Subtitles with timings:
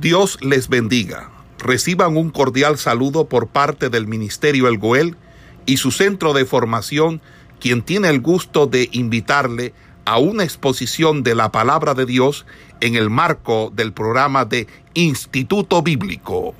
[0.00, 1.30] Dios les bendiga.
[1.58, 5.16] Reciban un cordial saludo por parte del Ministerio El Goel
[5.64, 7.22] y su centro de formación,
[7.60, 9.72] quien tiene el gusto de invitarle
[10.04, 12.44] a una exposición de la palabra de Dios
[12.82, 16.54] en el marco del programa de Instituto Bíblico.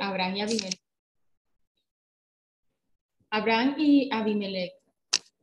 [0.00, 0.80] Abraham y Abimelech.
[3.30, 4.72] Abraham y Abimelech.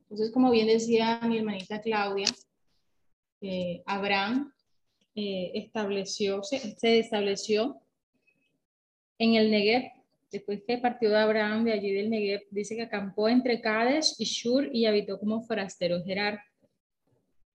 [0.10, 2.28] Entonces, como bien decía mi hermanita Claudia,
[3.42, 4.53] eh, Abraham
[5.16, 7.80] eh, estableció, se, estableció
[9.20, 9.92] en el Negev,
[10.32, 14.26] después que partió de Abraham de allí del Negev, dice que acampó entre Kadesh y
[14.26, 16.42] Shur y habitó como forastero Gerar.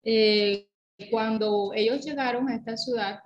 [0.04, 0.68] Eh,
[1.10, 3.20] cuando ellos llegaron a esta ciudad,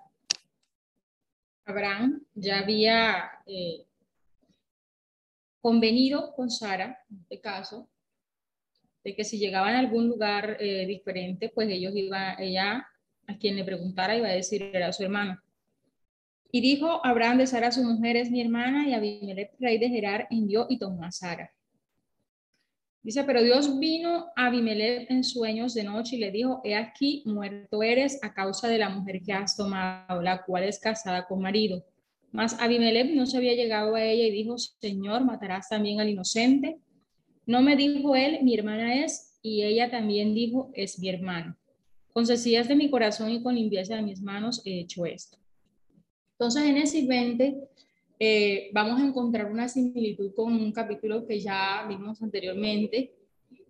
[1.65, 3.87] Abraham ya había eh,
[5.59, 7.89] convenido con Sara, en este caso,
[9.03, 12.85] de que si llegaban a algún lugar diferente, pues ellos iban, ella
[13.29, 15.39] a quien le preguntara iba a decir era su hermano.
[16.51, 20.27] Y dijo Abraham de Sara, su mujer es mi hermana, y Abimelech, rey de Gerar,
[20.31, 21.51] envió y tomó a Sara.
[23.03, 27.23] Dice, pero Dios vino a Abimelech en sueños de noche y le dijo, he aquí,
[27.25, 31.39] muerto eres a causa de la mujer que has tomado, la cual es casada con
[31.39, 31.85] marido.
[32.31, 36.79] Mas Abimelech no se había llegado a ella y dijo, Señor, ¿matarás también al inocente?
[37.45, 41.58] No me dijo él, mi hermana es, y ella también dijo, es mi hermano.
[42.13, 45.37] Con sencillez de mi corazón y con limpieza de mis manos he hecho esto.
[46.33, 47.69] Entonces, en ese 20
[48.21, 53.13] eh, vamos a encontrar una similitud con un capítulo que ya vimos anteriormente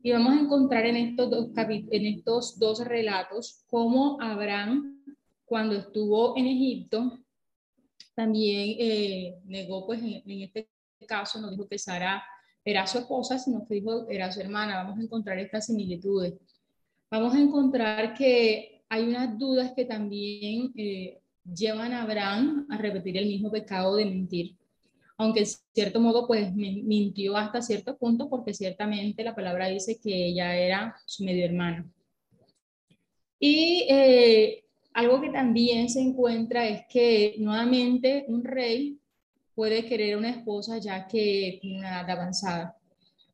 [0.01, 5.03] y vamos a encontrar en estos dos, relatos cómo Abraham,
[5.45, 7.19] cuando estuvo en Egipto,
[8.15, 10.69] también eh, negó, pues en, en, este
[11.05, 12.23] caso, no dijo que Sara
[12.63, 14.83] era su esposa, sino que dijo era su hermana.
[14.83, 16.33] Vamos a encontrar estas similitudes
[17.09, 23.17] vamos a encontrar que hay unas dudas que también eh, llevan a Abraham a repetir
[23.17, 24.55] el mismo pecado de mentir.
[25.17, 30.27] Aunque en cierto modo, pues mintió hasta cierto punto, porque ciertamente la palabra dice que
[30.27, 31.85] ella era su medio hermana.
[33.37, 34.63] Y eh,
[34.93, 38.97] algo que también se encuentra es que nuevamente un rey
[39.55, 42.77] puede querer una esposa ya que tiene una edad avanzada.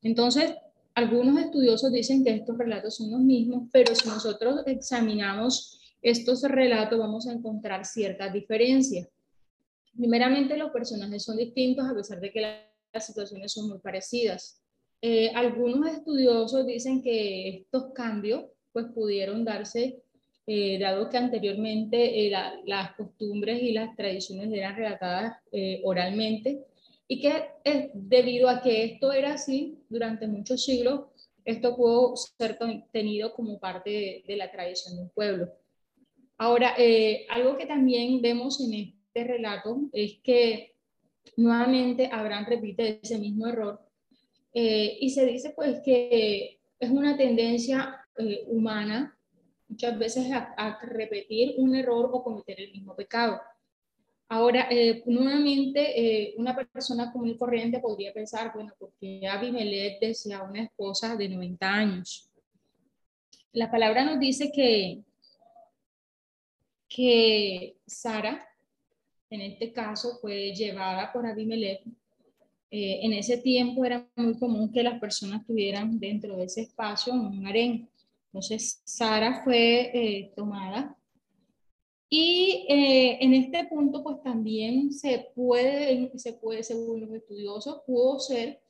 [0.02, 0.56] Entonces,
[0.96, 6.98] algunos estudiosos dicen que estos relatos son los mismos, pero si nosotros examinamos estos relatos
[6.98, 9.10] vamos a encontrar ciertas diferencias.
[9.96, 14.62] Primeramente, los personajes son distintos a pesar de que las situaciones son muy parecidas.
[15.02, 20.02] Eh, algunos estudiosos dicen que estos cambios pues pudieron darse
[20.48, 22.32] eh, dado que anteriormente eh,
[22.66, 25.38] las costumbres y las tradiciones eran relatadas
[25.84, 26.66] oralmente
[27.08, 31.02] y que es debido a que esto era así durante muchos siglos,
[31.44, 32.58] esto pudo ser
[32.92, 35.54] tenido como parte de, la tradición de un pueblo.
[36.38, 40.76] Ahora, eh, algo que también vemos en este relato es que
[41.38, 43.80] nuevamente Abraham repite ese mismo error
[44.54, 49.18] eh, y se dice pues que es una tendencia eh, humana
[49.68, 53.40] muchas veces a repetir un error o cometer el mismo pecado.
[54.28, 60.42] Ahora, eh, nuevamente, eh, una persona común y corriente podría pensar, bueno, porque Abimelech desea
[60.42, 62.28] una esposa de 90 años.
[63.52, 65.04] La palabra nos dice que,
[66.90, 68.48] que Sara,
[69.30, 71.84] en este caso, fue llevada por Abimelech.
[72.72, 77.14] Eh, en ese tiempo era muy común que las personas tuvieran dentro de ese espacio
[77.14, 77.88] un harén.
[78.28, 80.95] Entonces, Sara fue tomada
[82.10, 88.20] y eh, en este punto, pues también se puede, se puede, según los estudiosos, pudo
[88.20, 88.62] ser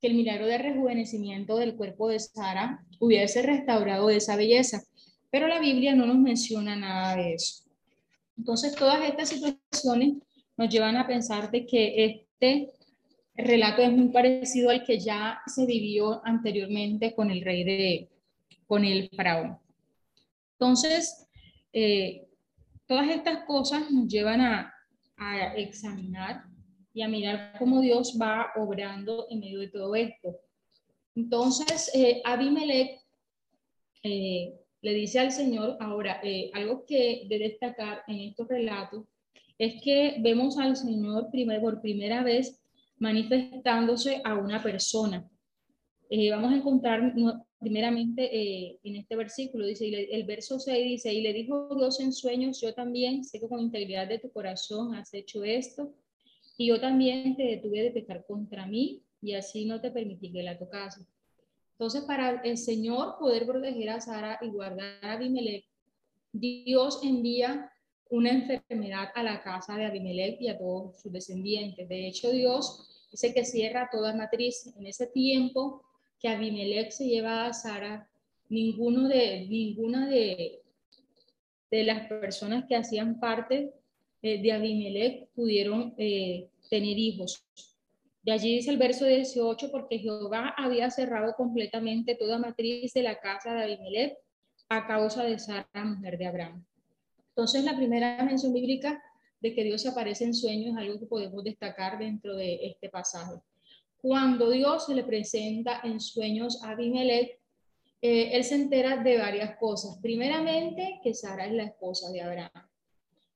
[0.00, 4.82] que el milagro de rejuvenecimiento del cuerpo de Sara hubiese restaurado esa belleza,
[5.30, 7.64] pero la Biblia no nos menciona nada de eso.
[8.36, 10.14] Entonces, todas estas situaciones
[10.56, 12.72] nos llevan a pensar de que este
[13.36, 18.10] relato es muy parecido al que ya se vivió anteriormente con el rey de,
[18.66, 19.58] con el faraón.
[20.54, 21.28] Entonces,
[21.72, 22.26] eh,
[22.92, 24.70] Todas estas cosas nos llevan a,
[25.56, 26.44] examinar
[26.92, 30.36] y a mirar cómo Dios va obrando en medio de todo esto.
[31.14, 33.00] Entonces, eh, Abimelech
[34.02, 34.52] eh,
[34.82, 39.06] le dice al Señor, ahora, eh, algo que de destacar en estos relatos
[39.56, 41.30] es que vemos al Señor
[41.62, 42.62] por primera vez
[42.98, 45.26] manifestándose a una persona.
[46.30, 47.14] vamos a encontrar
[47.62, 52.12] primeramente eh, en este versículo, dice, el verso 6 dice, y le dijo Dios en
[52.12, 55.94] sueños, yo también sé que con integridad de tu corazón has hecho esto,
[56.56, 60.42] y yo también te detuve de pecar contra mí, y así no te permití que
[60.42, 61.06] la tocase.
[61.78, 65.64] Entonces, para el Señor poder proteger a Sara y guardar a Abimelech,
[66.32, 67.70] Dios envía
[68.10, 71.88] una enfermedad a la casa de Abimelech y a todos sus descendientes.
[71.88, 74.66] De hecho, Dios dice que cierra toda matriz.
[74.76, 75.82] En ese tiempo
[76.22, 78.08] que Abimelech se lleva a Sara,
[78.48, 80.62] ninguno de, ninguna de,
[81.70, 83.72] de las personas que hacían parte
[84.22, 87.44] eh, de Abimelech pudieron eh, tener hijos.
[88.22, 93.18] De allí dice el verso 18, porque Jehová había cerrado completamente toda matriz de la
[93.18, 94.16] casa de Abimelech
[94.68, 96.64] a causa de Sara, mujer de Abraham.
[97.30, 99.02] Entonces, la primera mención bíblica
[99.40, 103.40] de que Dios aparece en sueños es algo que podemos destacar dentro de este pasaje.
[104.02, 107.38] Cuando Dios se le presenta en sueños a Abimelech,
[108.02, 109.96] eh, él se entera de varias cosas.
[110.02, 112.68] Primeramente, que Sara es la esposa de Abraham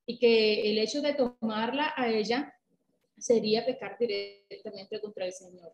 [0.04, 2.52] y que el hecho de tomarla a ella
[3.16, 5.72] sería pecar directamente contra el Señor.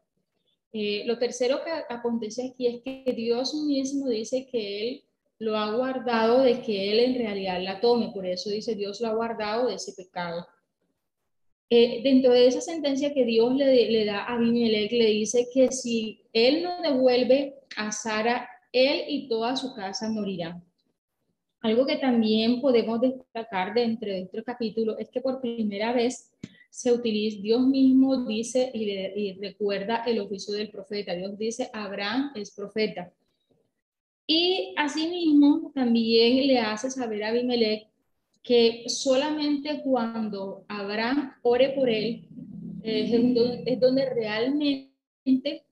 [0.74, 5.04] Eh, lo tercero que acontece aquí es que Dios mismo dice que Él
[5.38, 8.10] lo ha guardado de que Él en realidad la tome.
[8.12, 10.46] Por eso dice Dios lo ha guardado de ese pecado.
[11.74, 15.72] Eh, dentro de esa sentencia que Dios le, le da a Abimelech, le dice que
[15.72, 20.62] si Él no devuelve a Sara, él y toda su casa morirán.
[21.62, 26.30] Algo que también podemos destacar dentro de este capítulo es que por primera vez
[26.68, 31.14] se utiliza, Dios mismo dice y, recuerda el oficio del profeta.
[31.14, 33.10] Dios dice, Abraham es profeta.
[34.26, 37.91] Y asimismo también le hace saber a Abimelech
[38.42, 42.26] que solamente cuando Abraham ore por él
[42.82, 45.64] eh, es, donde, realmente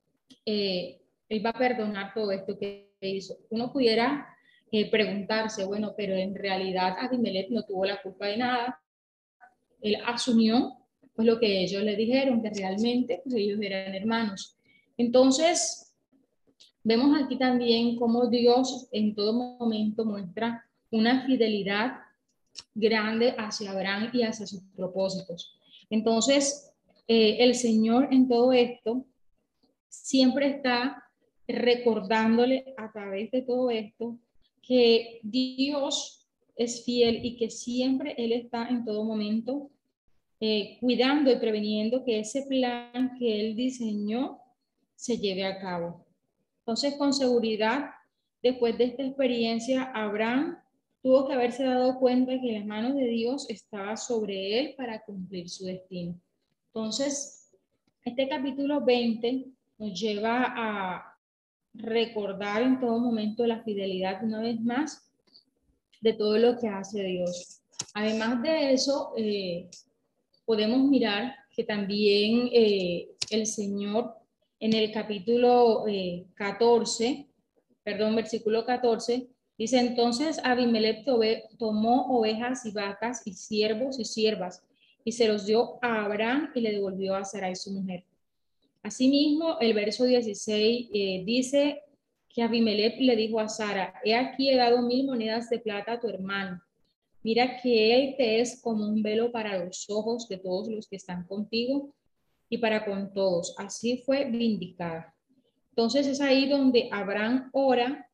[0.47, 3.37] eh, él va a perdonar todo esto que hizo.
[3.51, 4.29] Uno pudiera
[4.71, 8.81] eh, preguntarse, bueno, pero en realidad Abimelech no tuvo la culpa de nada.
[9.81, 10.77] Él asumió
[11.15, 14.57] pues lo que ellos le dijeron, que realmente pues, ellos eran hermanos.
[14.97, 15.93] Entonces,
[16.85, 21.95] vemos aquí también cómo Dios en todo momento muestra una fidelidad
[22.75, 25.59] grande hacia Abraham y hacia sus propósitos.
[25.89, 26.73] Entonces,
[27.09, 29.05] eh, el Señor en todo esto
[29.89, 31.03] siempre está
[31.49, 34.19] recordándole a través de todo esto
[34.63, 39.71] que Dios es fiel y que siempre Él está en todo momento
[40.39, 44.39] eh, cuidando y preveniendo que ese plan que Él diseñó
[44.95, 46.07] se lleve a cabo.
[46.61, 47.91] Entonces, con seguridad,
[48.43, 50.59] después de esta experiencia, Abraham
[51.03, 55.49] tuvo que haberse dado cuenta que las manos de Dios estaba sobre él para cumplir
[55.49, 56.21] su destino.
[56.67, 57.51] Entonces,
[58.05, 59.47] este capítulo 20
[59.79, 61.19] nos lleva a
[61.75, 65.11] recordar en todo momento la fidelidad una vez más
[66.01, 67.63] de todo lo que hace Dios.
[67.95, 69.69] Además de eso, eh,
[70.45, 74.15] podemos mirar que también eh, el Señor
[74.59, 75.85] en el capítulo
[76.35, 77.27] 14, eh,
[77.83, 79.29] perdón, versículo 14,
[79.61, 81.05] dice entonces Abimelech
[81.59, 84.65] tomó ovejas y vacas y siervos y siervas
[85.05, 88.05] y se los dio a Abraham y le devolvió a Sarai su mujer.
[88.83, 91.83] Asimismo, el verso 16 eh, dice
[92.29, 96.01] que Abimelech le dijo a Sara, he aquí he dado mil monedas de plata a
[96.01, 96.63] tu hermano
[97.23, 100.97] Mira que Él te es como un velo para los ojos de todos los que
[100.97, 101.95] están contigo
[102.49, 103.55] y para con todos.
[103.59, 105.15] Así fue vindicada.
[105.71, 108.10] Entonces es ahí donde Abraham ora,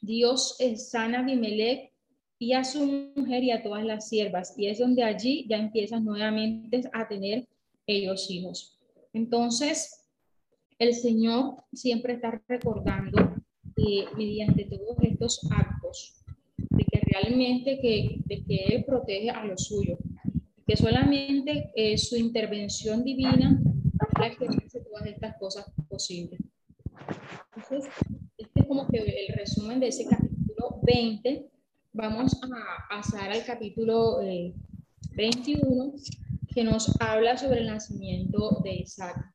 [0.00, 1.92] Dios sana a Abimelech
[2.38, 4.54] y a su mujer y a todas las siervas.
[4.56, 7.46] Y es donde allí ya empiezan nuevamente a tener
[7.86, 8.78] ellos hijos.
[9.12, 10.08] Entonces,
[10.78, 13.34] el Señor siempre está recordando
[13.76, 16.18] eh, mediante todos estos actos
[17.10, 19.98] realmente que, de que Él protege a los suyos,
[20.66, 26.40] que solamente eh, su intervención divina es la que hace todas estas cosas posibles.
[27.56, 28.27] Entonces, es
[28.68, 31.50] como que el resumen de ese capítulo 20.
[31.94, 34.18] Vamos a pasar al capítulo
[35.16, 36.00] 21, eh,
[36.54, 39.32] que nos habla sobre el nacimiento de Isaac.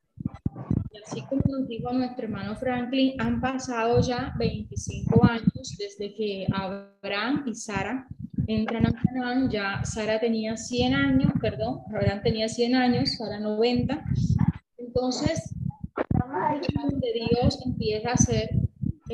[0.92, 6.46] Y así como nos dijo nuestro hermano Franklin, han pasado ya 25 años desde que
[6.54, 8.08] Abraham y Sara
[8.48, 9.50] entran a Canaán.
[9.50, 14.06] Ya Sara tenía 100 años, perdón, Abraham tenía 100 años, Sara 90.
[14.78, 15.54] Entonces,
[17.00, 18.50] de Dios empieza a hacer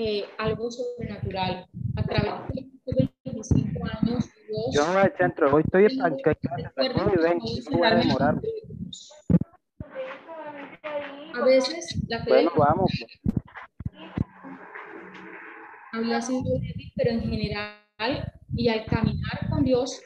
[0.02, 1.68] eh, algo sobrenatural.
[1.98, 2.32] A través
[2.86, 4.74] de 25 años, Dios...
[4.74, 8.42] Yo no el centro, hoy estoy en no voy a demorar.
[11.36, 12.92] A veces la fe bueno, vamos.
[16.22, 20.02] sido débil, pero en general y al caminar con Dios,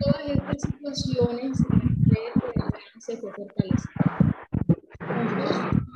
[0.00, 1.58] todas estas situaciones
[2.98, 4.34] se fue fortalecida.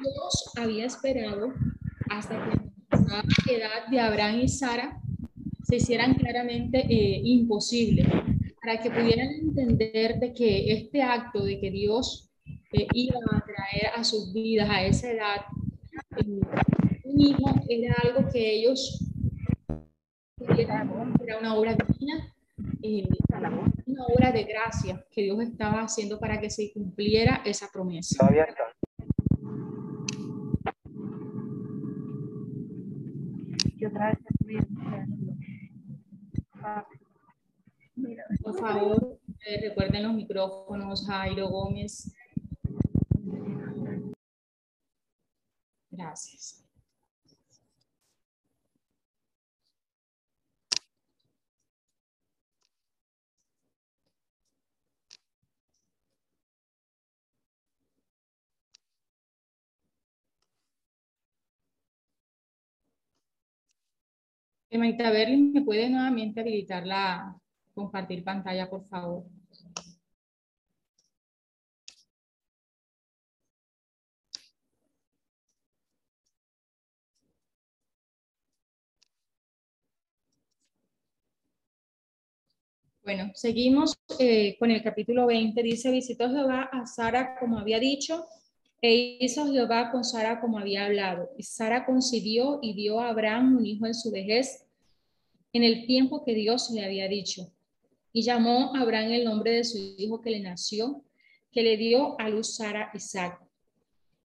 [0.00, 1.52] Dios había esperado
[2.10, 2.36] hasta
[3.46, 5.00] que la edad de Abraham y Sara
[5.62, 8.06] se hicieran claramente eh, imposibles,
[8.60, 12.30] para que pudieran entender de que este acto de que Dios
[12.72, 15.36] eh, iba a traer a sus vidas a esa edad,
[16.16, 16.40] eh,
[17.04, 19.04] un hijo era algo que ellos
[20.56, 22.34] era una obra divina,
[23.86, 28.26] una obra de gracia que Dios estaba haciendo para que se cumpliera esa promesa.
[38.42, 39.20] Por favor,
[39.62, 42.12] recuerden los micrófonos, Jairo Gómez.
[45.90, 46.67] Gracias.
[64.76, 67.36] Maita Berlin, ¿me puede nuevamente habilitar la
[67.74, 69.24] compartir pantalla, por favor?
[83.02, 85.62] Bueno, seguimos eh, con el capítulo 20.
[85.62, 88.26] Dice, visitó Jehová a Sara como había dicho,
[88.80, 91.30] e hizo Jehová con Sara como había hablado.
[91.36, 94.64] Y Sara concibió y dio a Abraham un hijo en su vejez,
[95.52, 97.52] en el tiempo que Dios le había dicho.
[98.12, 101.04] Y llamó a Abraham el nombre de su hijo que le nació,
[101.50, 103.40] que le dio a luz Sara Isaac.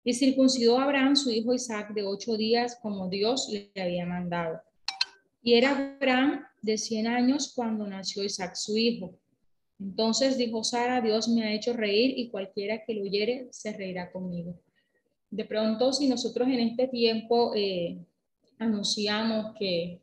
[0.03, 4.61] Y circuncidó a Abraham su hijo Isaac de ocho días como Dios le había mandado.
[5.41, 9.18] Y era Abraham de cien años cuando nació Isaac su hijo.
[9.79, 14.11] Entonces dijo Sara, Dios me ha hecho reír y cualquiera que lo oyere se reirá
[14.11, 14.59] conmigo.
[15.31, 17.97] De pronto, si nosotros en este tiempo eh,
[18.57, 20.01] anunciamos que,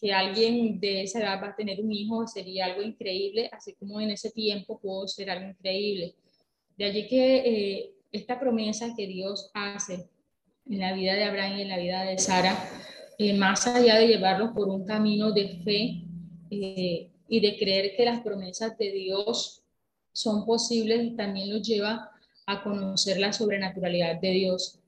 [0.00, 4.00] que alguien de esa edad va a tener un hijo, sería algo increíble, así como
[4.00, 6.14] en ese tiempo pudo ser algo increíble.
[6.76, 10.08] De allí que eh, esta promesa que Dios hace
[10.66, 12.56] en la vida de Abraham y en la vida de Sara,
[13.18, 16.04] eh, más allá de llevarlos por un camino de fe,
[17.28, 19.62] y de creer que las promesas de Dios
[20.12, 22.10] son posibles, también nos lleva
[22.46, 24.78] a conocer la sobrenaturalidad de Dios,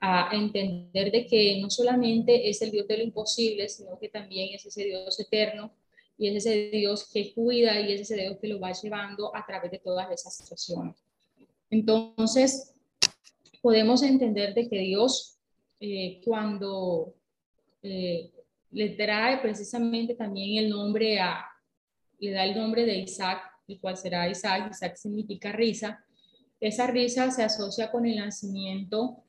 [0.00, 4.54] a entender de que no solamente es el Dios de lo imposible, sino que también
[4.54, 5.72] es ese Dios eterno
[6.18, 9.44] y es ese Dios que cuida y es ese Dios que lo va llevando a
[9.46, 10.96] través de todas esas situaciones.
[11.70, 12.74] Entonces,
[13.62, 15.38] podemos entender de que Dios,
[15.80, 17.14] eh, cuando
[17.82, 18.30] eh,
[18.70, 21.44] le trae precisamente también el nombre a,
[22.18, 24.70] le da el nombre de Isaac, el cual será Isaac.
[24.70, 26.04] Isaac significa risa.
[26.60, 29.22] Esa risa se asocia con el nacimiento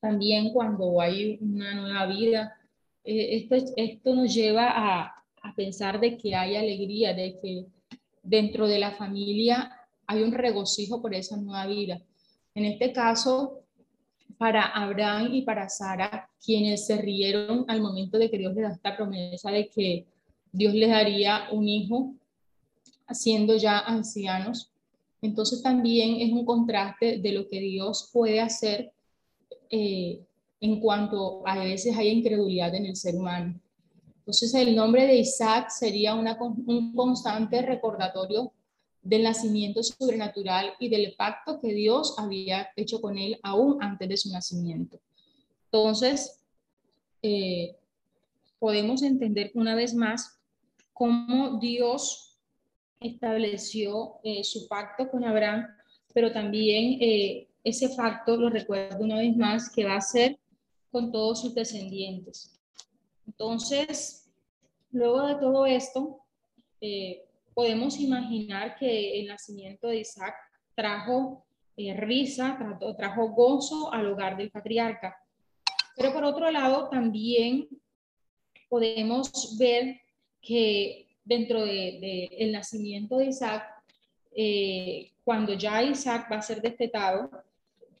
[0.00, 2.56] también cuando hay una nueva vida.
[3.04, 7.66] Eh, esto, esto nos lleva a, a pensar de que hay alegría, de que
[8.22, 9.70] dentro de la familia
[10.06, 12.00] hay un regocijo por esa nueva vida.
[12.54, 13.60] En este caso,
[14.38, 18.72] para Abraham y para Sara, quienes se rieron al momento de que Dios les da
[18.72, 20.06] esta promesa de que
[20.52, 22.14] Dios les daría un hijo
[23.10, 24.70] siendo ya ancianos.
[25.22, 28.92] Entonces también es un contraste de lo que Dios puede hacer
[29.68, 30.24] eh,
[30.60, 33.58] en cuanto a veces hay incredulidad en el ser humano.
[34.18, 38.52] Entonces el nombre de Isaac sería una, un constante recordatorio
[39.02, 44.16] del nacimiento sobrenatural y del pacto que Dios había hecho con él aún antes de
[44.16, 45.00] su nacimiento.
[45.64, 46.38] Entonces,
[47.22, 47.76] eh,
[48.58, 50.39] podemos entender una vez más
[51.00, 52.38] cómo Dios
[53.00, 55.66] estableció eh, su pacto con Abraham,
[56.12, 60.38] pero también eh, ese pacto, lo recuerdo una vez más, que va a ser
[60.92, 62.60] con todos sus descendientes.
[63.26, 64.30] Entonces,
[64.92, 66.20] luego de todo esto,
[66.82, 70.34] eh, podemos imaginar que el nacimiento de Isaac
[70.74, 71.46] trajo
[71.78, 75.16] risa, trajo, trajo gozo al hogar del patriarca.
[75.96, 77.68] Pero por otro lado, también
[78.68, 79.98] podemos ver
[80.40, 83.64] que dentro del de, el nacimiento de Isaac,
[84.34, 87.30] eh, cuando ya Isaac va a ser destetado,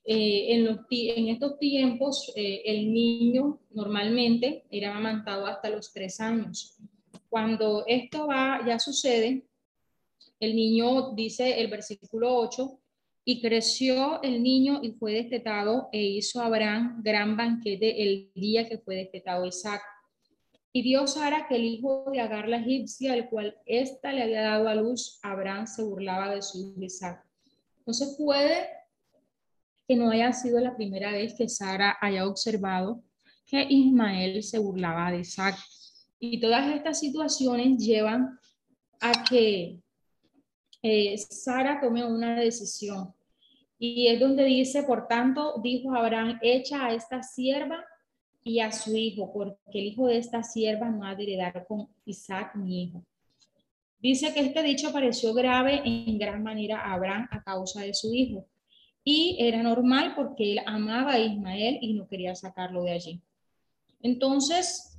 [0.04, 6.20] eh, en, los, en, estos tiempos eh, el niño normalmente era amamantado hasta los tres
[6.20, 6.76] años.
[7.28, 9.44] Cuando esto va, ya sucede,
[10.40, 12.80] el niño dice el versículo 8,
[13.24, 18.78] y creció el niño y fue destetado e hizo Abraham gran banquete el día que
[18.78, 19.82] fue destetado Isaac.
[20.72, 24.42] Y Dios Sara que el hijo de Agar la egipcia, el cual ésta le había
[24.42, 27.24] dado a luz, Abraham se burlaba de su hijo Isaac.
[27.78, 28.68] Entonces puede
[29.88, 33.02] que no haya sido la primera vez que Sara haya observado
[33.46, 35.56] que Ismael se burlaba de Isaac.
[36.20, 38.38] Y todas estas situaciones llevan
[39.00, 39.80] a que
[40.82, 43.12] eh, Sara tome una decisión.
[43.76, 47.84] Y es donde dice, por tanto, dijo Abraham, echa a esta sierva
[48.42, 51.88] y a su hijo, porque el hijo de esta sierva no ha de heredar con
[52.04, 53.04] Isaac mi hijo.
[53.98, 58.14] Dice que este dicho pareció grave en gran manera a Abraham a causa de su
[58.14, 58.46] hijo.
[59.04, 63.20] Y era normal porque él amaba a Ismael y no quería sacarlo de allí.
[64.02, 64.98] Entonces,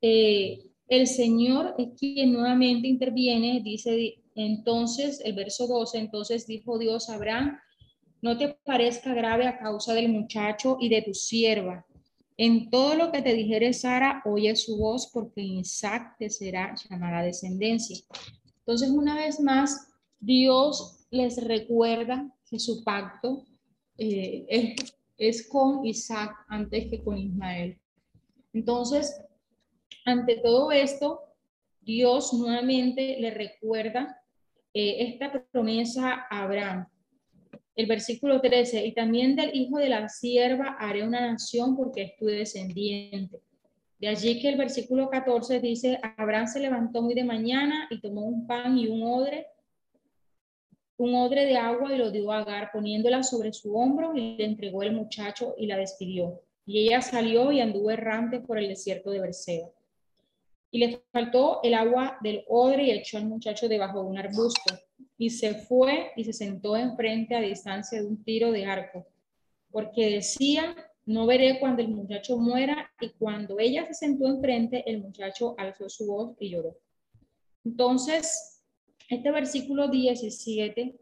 [0.00, 7.08] eh, el Señor es quien nuevamente interviene, dice entonces el verso 12, entonces dijo Dios
[7.08, 7.58] a Abraham,
[8.20, 11.84] no te parezca grave a causa del muchacho y de tu sierva.
[12.36, 17.22] En todo lo que te dijere Sara, oye su voz, porque Isaac te será llamada
[17.22, 17.98] descendencia.
[18.58, 23.44] Entonces, una vez más, Dios les recuerda que su pacto
[23.98, 24.74] eh,
[25.18, 27.78] es, con Isaac antes que con Ismael.
[28.52, 29.20] Entonces,
[30.04, 31.20] ante todo esto,
[31.80, 34.20] Dios nuevamente le recuerda
[34.72, 36.86] eh, esta promesa a Abraham.
[37.74, 42.16] El versículo 13, y también del hijo de la sierva haré una nación porque es
[42.16, 43.40] tu descendiente.
[43.98, 48.22] De allí que el versículo 14 dice, Abraham se levantó muy de mañana y tomó
[48.22, 49.46] un pan y un odre,
[50.96, 54.44] un odre de agua y lo dio a Agar, poniéndola sobre su hombro y le
[54.44, 56.42] entregó el muchacho y la despidió.
[56.66, 59.68] Y ella salió y anduvo errante por el desierto de Berseba.
[60.70, 64.74] Y le faltó el agua del odre y echó al muchacho debajo de un arbusto.
[65.22, 69.06] Y se fue y se sentó enfrente a distancia de un tiro de arco,
[69.70, 70.74] porque decía,
[71.06, 72.90] no veré cuando el muchacho muera.
[73.00, 76.76] Y cuando ella se sentó enfrente, el muchacho alzó su voz y lloró.
[77.64, 78.64] Entonces,
[79.08, 80.98] este versículo 17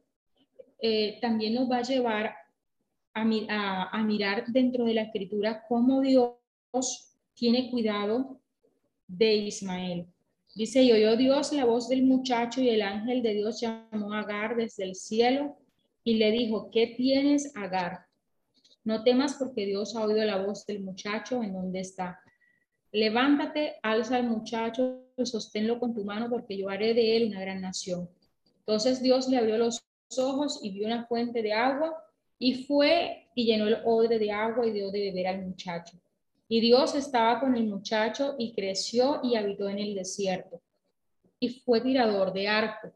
[0.83, 2.35] eh, también nos va a llevar
[3.15, 6.35] a, a mirar dentro de la escritura cómo Dios
[7.33, 8.39] tiene cuidado
[9.09, 10.07] de Ismael.
[10.55, 14.21] Dice, y oyó Dios la voz del muchacho y el ángel de Dios llamó a
[14.21, 15.57] Agar desde el cielo
[16.03, 18.07] y le dijo, ¿qué tienes, Agar?
[18.83, 22.21] No temas porque Dios ha oído la voz del muchacho en donde está.
[22.93, 27.41] Levántate, alza al muchacho y sosténlo con tu mano porque yo haré de él una
[27.41, 28.09] gran nación.
[28.61, 29.85] Entonces Dios le abrió los
[30.19, 31.95] ojos y vio una fuente de agua
[32.39, 35.97] y fue y llenó el odre de agua y dio de beber al muchacho.
[36.53, 40.61] Y Dios estaba con el muchacho y creció y habitó en el desierto.
[41.39, 42.93] Y fue tirador de arco.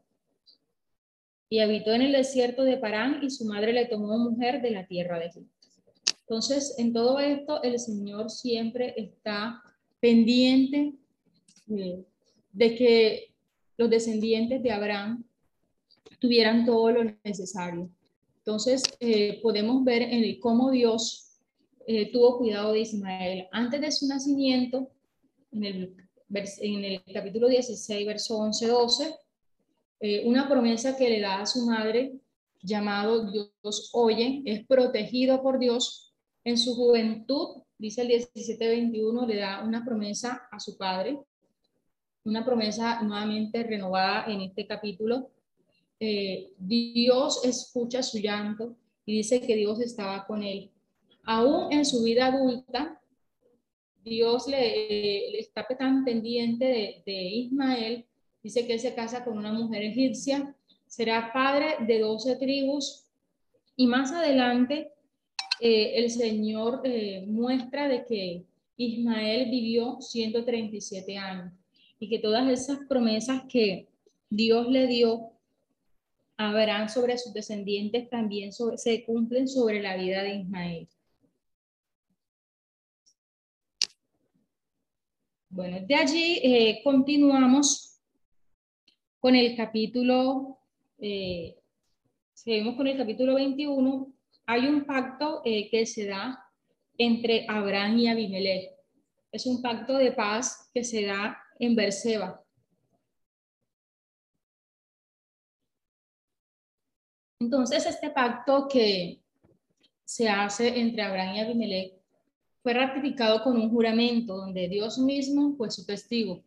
[1.47, 4.85] Y habitó en el desierto de Parán y su madre le tomó mujer de la
[4.85, 5.69] tierra de Egipto.
[6.27, 9.63] Entonces, en todo esto, el Señor siempre está
[10.01, 10.95] pendiente
[11.65, 12.05] de,
[12.75, 13.33] que
[13.77, 15.23] los descendientes de Abraham
[16.19, 17.89] tuvieran todo lo necesario.
[18.39, 21.24] Entonces, eh, podemos ver en el cómo Dios
[21.87, 23.47] eh, tuvo cuidado de Ismael.
[23.51, 24.89] Antes de su nacimiento,
[25.51, 29.15] en el, capítulo 16, verso 11-12,
[29.99, 32.15] eh, una promesa que le da a su madre,
[32.61, 36.13] llamado Dios oye, es protegido por Dios.
[36.43, 41.19] En su juventud, dice el 17-21, le da una promesa a su padre,
[42.23, 45.29] una promesa nuevamente renovada en este capítulo.
[45.99, 50.71] Eh, Dios escucha su llanto y dice que Dios estaba con él
[51.25, 53.01] aún en su vida adulta,
[54.03, 58.05] Dios le, está tan pendiente de, Ismael,
[58.43, 63.07] dice que él se casa con una mujer egipcia, será padre de 12 tribus.
[63.75, 64.91] Y más adelante
[65.59, 68.45] eh, el Señor eh, muestra de que
[68.77, 71.51] Ismael vivió 137 años
[71.99, 73.87] y que todas esas promesas que
[74.29, 75.31] Dios le dio
[76.37, 80.87] a Abraham sobre sus descendientes también se cumplen sobre la vida de Ismael.
[85.55, 88.01] Bueno, de allí eh, continuamos
[89.21, 90.59] con el capítulo,
[90.97, 91.55] eh,
[92.33, 94.13] seguimos con el capítulo 21.
[94.47, 96.45] Hay un pacto eh, que se da
[96.97, 98.69] entre Abraham y Abimelech.
[99.31, 102.43] Es un pacto de paz que se da en Berseba.
[107.39, 109.21] Entonces, este pacto que
[110.03, 111.94] se hace entre Abraham y Abimelech
[112.65, 116.43] fue ratificado con un juramento donde Dios mismo fue su testigo.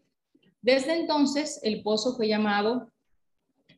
[0.61, 2.90] Desde entonces, el pozo fue llamado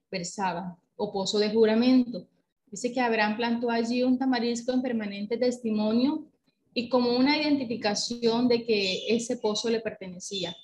[0.09, 2.26] Persaba o pozo de juramento.
[2.70, 6.31] Dice que Abraham plantó allí un tamarisco en permanente testimonio
[6.72, 10.57] y como una identificación de que ese pozo le pertenecía.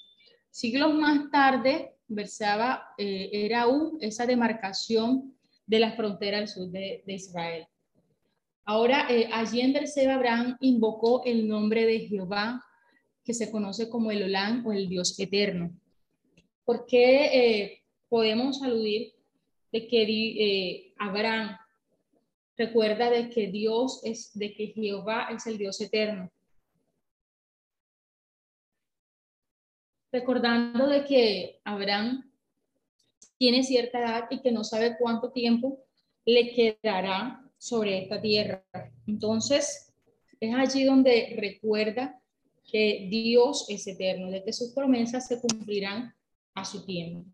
[0.49, 5.37] Siglos más tarde, Bersaba eh, era aún esa demarcación
[5.67, 7.67] de la frontera al sur de Israel.
[8.69, 12.61] Ahora, eh, allí en Berseba Abraham invocó el nombre de Jehová
[13.25, 15.71] que se conoce como el Olán o el Dios eterno.
[16.65, 19.13] ¿Por qué eh, podemos aludir
[19.71, 21.57] de que eh, Abraham
[22.57, 26.33] recuerda de que Dios es, de que Jehová es el Dios eterno?
[30.11, 32.29] Recordando de que Abraham
[33.39, 35.85] tiene cierta edad y que no sabe cuánto tiempo
[36.25, 38.65] le quedará sobre esta tierra.
[39.07, 39.93] Entonces,
[40.41, 42.21] es allí donde recuerda
[42.71, 46.15] que Dios es eterno, de que sus promesas se cumplirán
[46.55, 47.25] a su tiempo.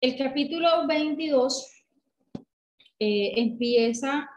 [0.00, 1.84] El capítulo 22
[2.98, 4.28] eh, empieza,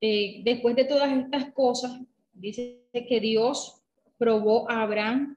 [0.00, 2.00] eh, después de todas estas cosas,
[2.32, 3.82] dice que Dios
[4.18, 5.36] probó a Abraham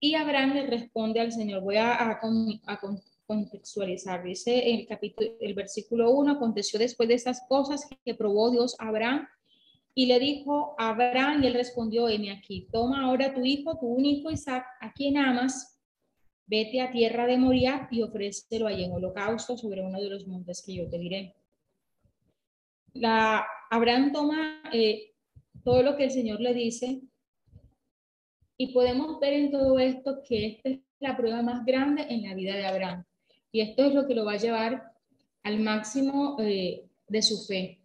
[0.00, 1.62] y Abraham le responde al Señor.
[1.62, 2.80] Voy a, a,
[3.26, 4.22] contextualizar.
[4.22, 8.88] Dice el capítulo, el versículo 1, aconteció después de estas cosas que probó Dios a
[8.88, 9.26] Abraham
[9.94, 13.86] y le dijo a Abraham y él respondió, heme aquí, toma ahora tu hijo, tu
[13.86, 15.80] único Isaac, a quien amas,
[16.46, 20.62] vete a tierra de Moria y ofrécelo ahí en holocausto sobre uno de los montes
[20.64, 21.34] que yo te diré.
[22.92, 25.14] La, Abraham toma eh,
[25.64, 27.00] todo lo que el Señor le dice
[28.58, 32.34] y podemos ver en todo esto que esta es la prueba más grande en la
[32.34, 33.04] vida de Abraham.
[33.52, 34.92] Y esto es lo que lo va a llevar
[35.42, 37.80] al máximo eh, de su fe.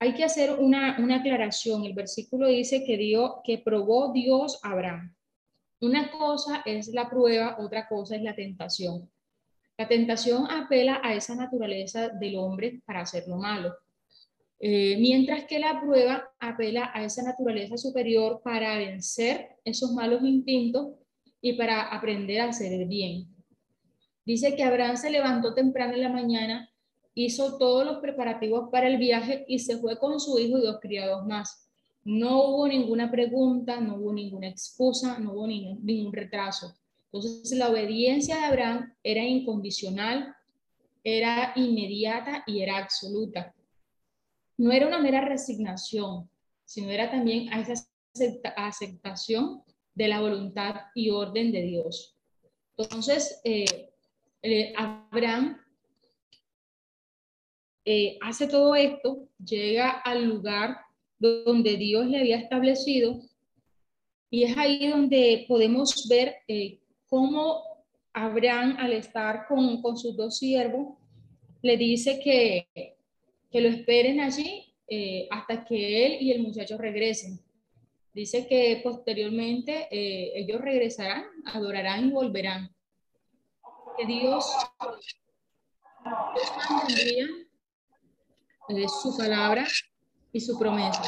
[0.00, 1.84] Hay que hacer una, aclaración.
[1.84, 5.14] El versículo dice que, dio, que probó Dios a Abraham.
[5.80, 9.10] Una cosa es la prueba, otra cosa es la tentación.
[9.76, 13.74] La tentación apela a esa naturaleza del hombre para hacer lo malo.
[14.60, 20.96] Eh, mientras que la prueba apela a esa naturaleza superior para vencer esos malos instintos
[21.40, 23.37] y para aprender a hacer el bien.
[24.28, 26.70] Dice que Abraham se levantó temprano en la mañana,
[27.14, 30.78] hizo todos los preparativos para el viaje y se fue con su hijo y dos
[30.80, 31.66] criados más.
[32.04, 36.74] No hubo ninguna pregunta, no hubo ninguna excusa, no hubo ningún, retraso.
[37.06, 40.34] Entonces la obediencia de Abraham era incondicional,
[41.02, 43.54] era inmediata y era absoluta
[44.58, 46.28] no era una mera resignación,
[46.64, 47.88] sino era también a esa
[48.56, 49.62] aceptación
[49.94, 52.16] de la voluntad y orden de Dios.
[52.76, 53.87] Entonces, eh,
[54.42, 55.60] eh, Abraham
[57.84, 60.76] eh, hace todo esto, llega al lugar
[61.18, 63.20] donde Dios le había establecido
[64.30, 66.36] y es ahí donde podemos ver
[67.06, 67.62] cómo
[68.12, 70.98] Abraham, al estar con, con sus dos siervos,
[71.62, 72.68] le dice que,
[73.50, 77.40] que lo esperen allí eh, hasta que él y el muchacho regresen.
[78.14, 82.74] Dice que posteriormente eh, ellos regresarán, adorarán y volverán.
[83.98, 84.54] Que Dios,
[86.70, 87.26] mantendría
[88.68, 89.66] eh, su palabra
[90.30, 91.02] y su promesa.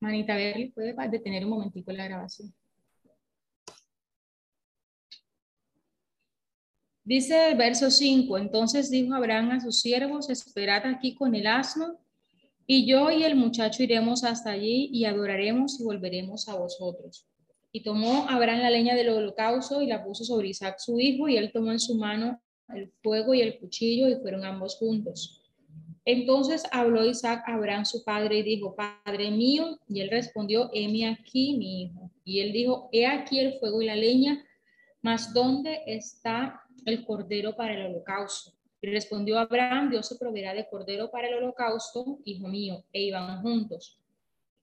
[0.00, 2.54] Manita Berry, ¿puede detener un momentico la grabación?
[7.02, 11.98] Dice el verso 5, entonces dijo Abraham a sus siervos, esperad aquí con el asno,
[12.72, 17.26] y yo y el muchacho iremos hasta allí y adoraremos y volveremos a vosotros.
[17.72, 21.36] Y tomó Abraham la leña del holocausto y la puso sobre Isaac su hijo, y
[21.36, 25.42] él tomó en su mano el fuego y el cuchillo, y fueron ambos juntos.
[26.04, 31.08] Entonces habló Isaac a Abraham su padre y dijo, Padre mío, y él respondió, heme
[31.08, 32.12] aquí mi hijo.
[32.24, 34.44] Y él dijo, he aquí el fuego y la leña,
[35.02, 38.59] mas ¿dónde está el cordero para el holocausto.
[38.82, 43.98] Respondió Abraham, Dios se proveerá de cordero para el holocausto, hijo mío, e iban juntos.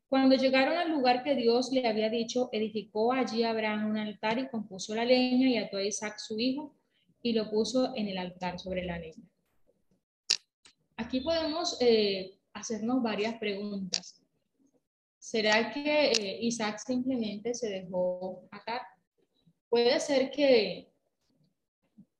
[0.09, 4.47] Cuando llegaron al lugar que Dios le había dicho, edificó allí Abraham un altar y
[4.47, 6.73] compuso la leña y ató a Isaac su hijo
[7.21, 9.23] y lo puso en el altar sobre la leña.
[10.95, 14.21] Aquí podemos eh, hacernos varias preguntas.
[15.19, 18.81] ¿Será que eh, Isaac simplemente se dejó atar?
[19.69, 20.89] Puede ser que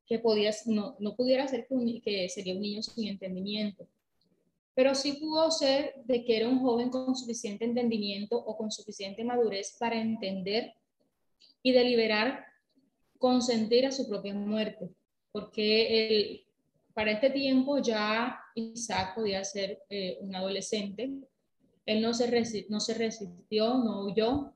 [0.07, 3.87] que podías, no, no pudiera ser que, que sería un niño sin entendimiento,
[4.73, 9.23] pero sí pudo ser de que era un joven con suficiente entendimiento o con suficiente
[9.23, 10.73] madurez para entender
[11.61, 12.45] y deliberar
[13.17, 14.89] consentir a su propia muerte,
[15.31, 16.45] porque el,
[16.93, 21.11] para este tiempo ya Isaac podía ser eh, un adolescente,
[21.85, 24.53] él no se, no se resistió, no huyó,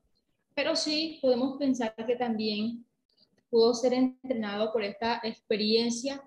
[0.54, 2.84] pero sí podemos pensar que también
[3.52, 6.22] pudo ser entrenado por esta experiencia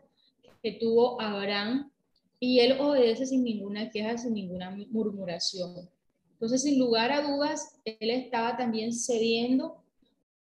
[0.62, 1.92] que tuvo Abraham
[2.40, 5.90] y él obedece sin ninguna queja, sin ninguna murmuración.
[6.34, 9.84] Entonces, sin lugar a dudas, él estaba también cediendo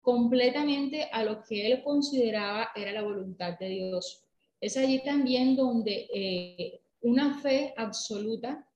[0.01, 4.25] completamente a lo que él consideraba era la voluntad de Dios.
[4.61, 8.67] Es allí también donde eh, una fe absoluta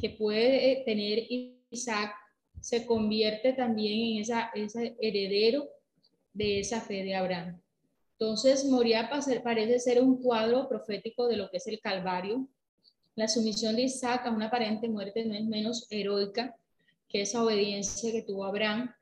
[0.00, 1.26] que puede tener
[1.70, 2.14] Isaac
[2.60, 5.68] se convierte también en esa, ese heredero
[6.36, 7.60] de esa fe de Abraham.
[8.18, 9.10] Entonces, Moría
[9.42, 12.46] parece ser un cuadro profético de lo que es el Calvario.
[13.14, 16.54] La sumisión de Isaac a una aparente muerte no es menos heroica
[17.08, 18.94] que esa obediencia que tuvo Abraham.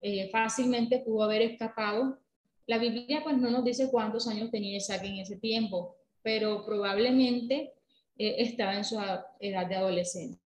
[0.00, 2.18] Eh, fácilmente pudo haber escapado.
[2.66, 7.72] La Biblia pues no nos dice cuántos años tenía Isaac en ese tiempo, pero probablemente
[8.16, 8.96] eh, estaba en su
[9.40, 10.40] edad de adolescencia.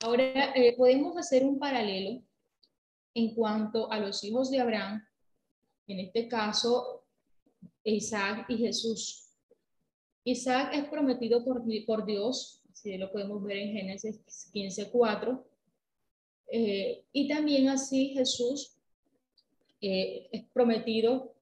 [0.00, 2.22] Ahora, eh, podemos hacer un paralelo
[3.14, 5.04] en cuanto a los hijos de Abraham,
[5.86, 7.04] en este caso,
[7.84, 9.28] Isaac y Jesús.
[10.24, 14.20] Isaac es prometido por, por Dios, así lo podemos ver en Génesis
[14.52, 15.42] 15.4,
[16.52, 18.76] eh, y también así Jesús
[19.80, 21.34] eh, es prometido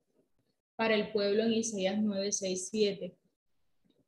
[0.77, 3.17] para el pueblo en Isaías 9, 6, 7.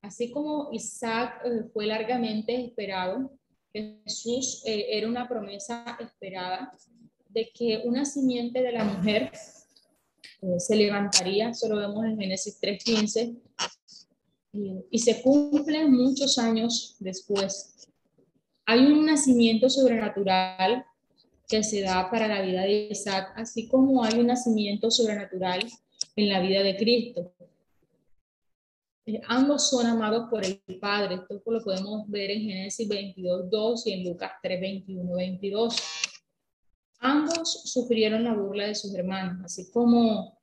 [0.03, 3.33] Así como Isaac eh, fue largamente esperado,
[3.73, 6.73] Jesús era una promesa esperada
[7.33, 9.33] de que una simiente de la mujer
[10.59, 13.37] se levantaría, eso lo vemos en Génesis 3.15,
[14.53, 17.89] y, y se cumple muchos años después.
[18.67, 20.85] Hay un nacimiento sobrenatural
[21.49, 25.61] que se da para la vida de Isaac, así como hay un nacimiento sobrenatural
[26.17, 27.33] en la vida de Cristo.
[29.07, 31.17] Eh, ambos son amados por el Padre.
[31.17, 35.77] Esto lo podemos ver en Génesis 22, 2 y en Lucas 3, 21, 22.
[37.01, 40.39] Ambos sufrieron la burla de sus hermanos, así como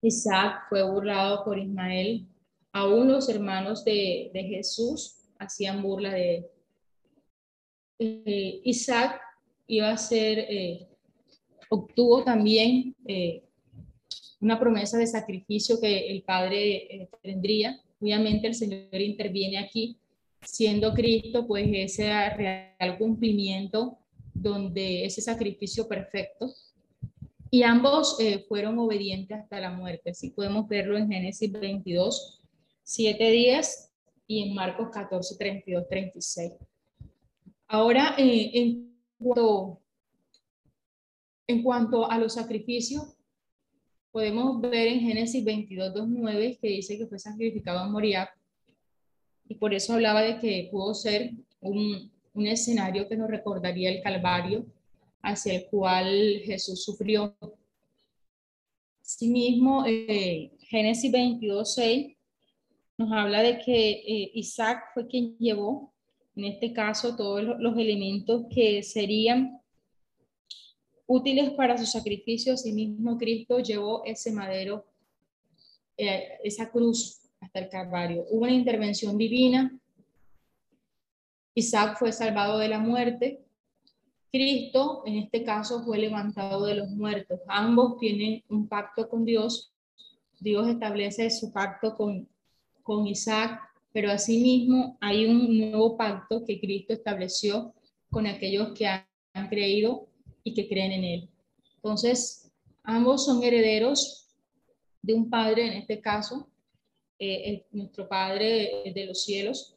[0.00, 2.28] Isaac fue burlado por Ismael,
[2.72, 6.46] aún los hermanos de, de Jesús hacían burla de él.
[7.98, 9.20] Eh, Isaac
[9.66, 10.86] iba a ser, eh,
[11.68, 13.42] obtuvo también eh,
[14.40, 17.80] una promesa de sacrificio que el Padre eh, tendría.
[18.00, 19.96] Obviamente el Señor interviene aquí,
[20.42, 23.98] siendo Cristo, pues ese real cumplimiento
[24.34, 26.52] donde ese sacrificio perfecto.
[27.50, 28.18] Y ambos
[28.48, 30.10] fueron obedientes hasta la muerte.
[30.10, 32.42] Así podemos verlo en Génesis 22,
[32.82, 33.92] 7 días
[34.26, 36.52] y en Marcos 14, 32, 36.
[37.68, 38.94] Ahora, en
[41.46, 43.16] en cuanto a los sacrificios,
[44.10, 48.30] podemos ver en Génesis 22, 2, 9, que dice que fue sacrificado en Moriah,
[49.46, 54.02] y por eso hablaba de que pudo ser un, un escenario que nos recordaría el
[54.02, 54.66] Calvario,
[55.22, 57.34] hacia el cual Jesús sufrió.
[59.00, 62.16] Asimismo, eh, Génesis 22, 6
[62.96, 65.94] nos habla de que eh, Isaac fue quien llevó
[66.36, 69.60] en este caso todos los elementos que serían
[71.06, 74.84] útiles para su sacrificio, sí mismo Cristo llevó ese madero,
[75.96, 78.24] eh, esa cruz hasta el Calvario.
[78.30, 79.78] Hubo una intervención divina,
[81.54, 83.40] Isaac fue salvado de la muerte,
[84.30, 87.38] Cristo en este caso fue levantado de los muertos.
[87.46, 89.72] Ambos tienen un pacto con Dios,
[90.40, 92.28] Dios establece su pacto con,
[92.82, 93.60] con Isaac
[93.94, 97.72] pero asimismo hay un nuevo pacto que Cristo estableció
[98.10, 99.06] con aquellos que han,
[99.48, 100.08] creído
[100.42, 101.30] y que creen en Él.
[101.76, 102.50] Entonces,
[102.82, 104.28] ambos son herederos
[105.00, 106.48] de un Padre, en este caso,
[107.20, 109.73] eh, nuestro Padre de los cielos.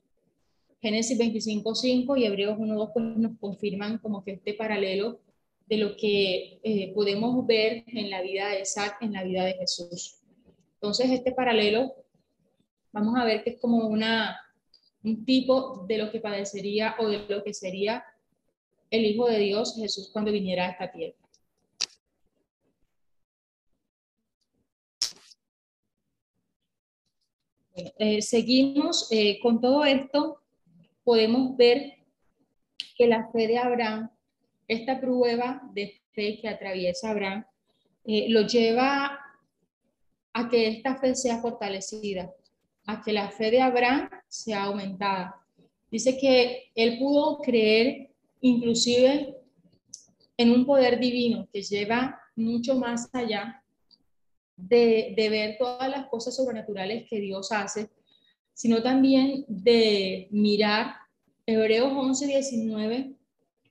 [0.81, 5.19] Génesis 25.5 y Hebreos 1.2 pues nos confirman como que este paralelo
[5.65, 9.53] de lo que eh, podemos ver en la vida de Isaac, en la vida de
[9.53, 10.19] Jesús.
[10.75, 11.93] Entonces, este paralelo
[12.91, 14.39] vamos a ver que es como una,
[15.03, 18.03] un tipo de lo que padecería o de lo que sería
[18.89, 21.17] el Hijo de Dios, Jesús, cuando viniera a esta tierra.
[27.75, 30.41] Eh, seguimos eh, con todo esto,
[31.07, 31.93] podemos ver
[32.97, 34.09] que la fe de Abraham,
[34.67, 37.45] esta prueba de fe que atraviesa Abraham,
[38.03, 39.17] eh, lo lleva
[40.33, 42.29] a que esta fe sea fortalecida
[42.87, 45.41] a que la fe de Abraham sea aumentada.
[45.89, 48.09] Dice que él pudo creer
[48.41, 49.33] inclusive
[50.35, 53.63] en un poder divino que lleva mucho más allá
[54.57, 57.91] de, ver todas las cosas sobrenaturales que Dios hace,
[58.57, 60.95] sino también de mirar.
[61.45, 63.13] Hebreos 11, 19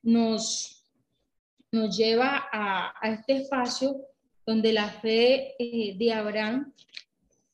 [0.04, 0.86] nos,
[1.72, 3.96] nos lleva a, este espacio
[4.46, 6.72] donde la fe eh, de Abraham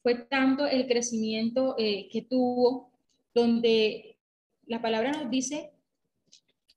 [0.02, 2.92] fue tanto el crecimiento eh, que tuvo,
[3.34, 4.18] donde
[4.66, 5.72] la palabra nos dice,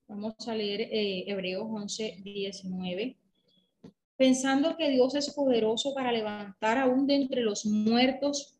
[0.08, 3.18] vamos a leer eh, Hebreos 11, 19,
[4.16, 8.55] pensando que Dios es poderoso para levantar aún de entre los muertos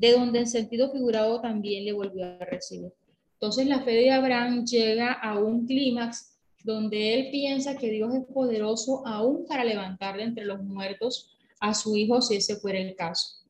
[0.00, 2.90] de donde en sentido figurado también le volvió a recibir.
[3.34, 8.24] Entonces la fe de Abraham llega a un clímax donde él piensa que Dios es
[8.24, 13.44] poderoso aún para levantarle entre los muertos a su hijo si ese fuera el caso.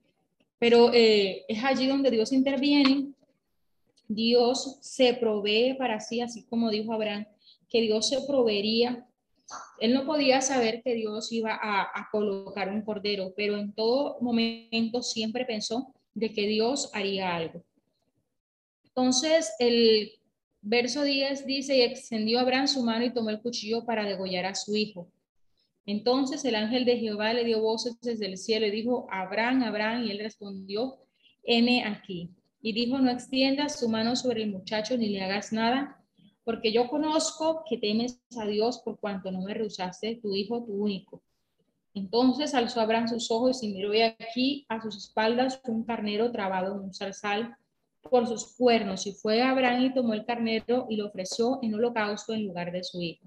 [0.58, 3.12] Pero eh, es allí donde Dios interviene,
[4.08, 7.26] Dios se provee para sí, así como dijo Abraham,
[7.68, 9.06] que Dios se proveería.
[9.78, 15.02] Él no podía saber que Dios iba a colocar un cordero, pero en todo momento
[15.02, 17.64] siempre pensó de que Dios haría algo.
[18.84, 20.12] Entonces, el
[20.62, 24.54] verso 10 dice, y extendió Abraham su mano y tomó el cuchillo para degollar a
[24.54, 25.10] su hijo.
[25.86, 30.04] Entonces el ángel de Jehová le dio voces desde el cielo y dijo, Abraham, Abraham,
[30.04, 30.98] y él respondió,
[31.42, 32.30] heme aquí.
[32.62, 36.04] Y dijo, no extiendas tu mano sobre el muchacho ni le hagas nada,
[36.44, 40.72] porque yo conozco que temes a Dios por cuanto no me rehusaste tu hijo, tu
[40.72, 41.22] único.
[41.94, 46.74] Entonces alzó Abraham sus ojos y miró y aquí a sus espaldas un carnero trabado
[46.74, 47.56] en un zarzal
[48.02, 49.06] por sus cuernos.
[49.06, 52.84] Y fue Abraham y tomó el carnero y lo ofreció en holocausto en lugar de
[52.84, 53.26] su hijo.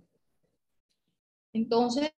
[1.52, 2.12] Entonces,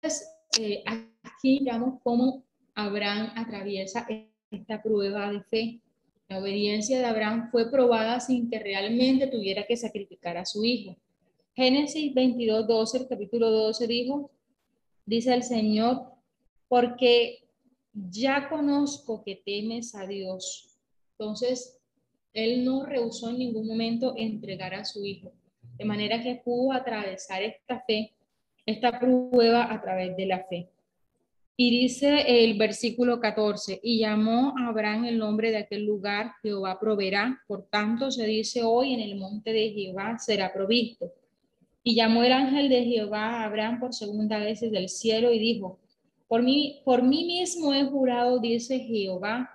[0.61, 0.85] eh,
[1.23, 4.07] aquí vemos cómo Abraham atraviesa
[4.51, 5.81] esta prueba de fe.
[6.29, 10.97] La obediencia de Abraham fue probada sin que realmente tuviera que sacrificar a su hijo.
[11.55, 14.31] Génesis 22, 12, el capítulo 12 dijo,
[15.07, 16.14] dice el Señor,
[16.69, 17.45] porque
[17.93, 20.77] ya conozco que temes a Dios.
[21.13, 21.81] Entonces,
[22.33, 25.33] él no rehusó en ningún momento entregar a su hijo,
[25.79, 28.13] de manera que pudo atravesar esta fe,
[28.67, 30.69] esta prueba a través de la fe.
[31.57, 36.81] Y dice el versículo 14, y llamó a Abraham el nombre de aquel lugar, Jehová
[36.81, 41.13] proveerá, por tanto se dice hoy en el monte de Jehová será provisto.
[41.85, 45.39] Y llamó el ángel de Jehová a Abraham por segunda vez desde el cielo y
[45.39, 45.79] dijo,
[46.29, 49.51] por mí, por mí mismo he jurado, dice Jehová,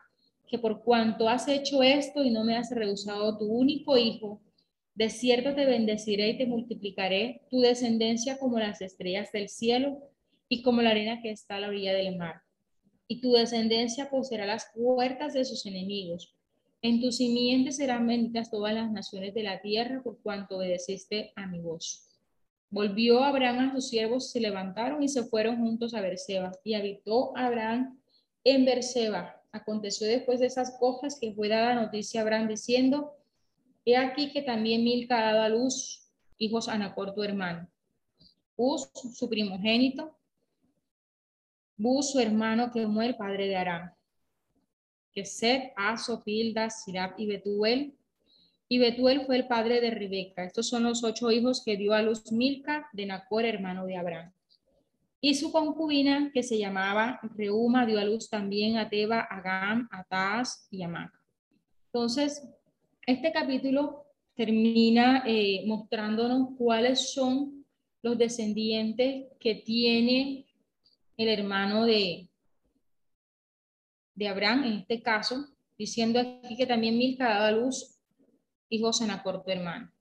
[0.47, 4.41] que por cuanto has hecho esto y no me has rehusado tu único hijo,
[4.95, 9.99] de cierto te bendeciré y te multiplicaré tu descendencia como las estrellas del cielo
[10.49, 12.41] y como la arena que está a la orilla del mar.
[13.07, 16.35] Y tu descendencia poseerá las puertas de sus enemigos.
[16.81, 21.47] En tu simiente serán benditas todas las naciones de la tierra por cuanto obedeciste a
[21.47, 22.08] mi voz.
[22.69, 26.51] Volvió Abraham a sus siervos, se levantaron y se fueron juntos a Berseba.
[26.63, 27.99] Y habitó Abraham
[28.43, 33.15] en Berseba Aconteció después de esas cosas que fue dada noticia a Abraham diciendo,
[33.83, 37.67] he aquí que también Milca ha dado a luz hijos a Nacor tu hermano.
[38.55, 40.15] Bus, su primogénito,
[41.77, 43.91] Bus, su hermano, que el padre de Aram.
[45.13, 47.97] Que Seth, Aso, Pilda, Sirab y Betuel.
[48.71, 50.43] Y Betuel fue el padre de Rebeca.
[50.43, 54.31] Estos son los ocho hijos que dio a luz Milca de Nacor, hermano de Abraham.
[55.19, 59.89] Y su concubina, que se llamaba Reuma, dio a luz también a Teba, a Gam,
[59.91, 61.11] a y a.
[61.87, 62.47] Entonces,
[63.07, 64.05] este capítulo
[64.35, 67.65] termina eh, mostrándonos cuáles son
[68.03, 70.45] los descendientes que tiene
[71.17, 72.29] el hermano de,
[74.13, 77.67] de Abraham, en este caso, diciendo aquí que también Milca ha dado
[78.69, 79.91] a hijos en tu hermano,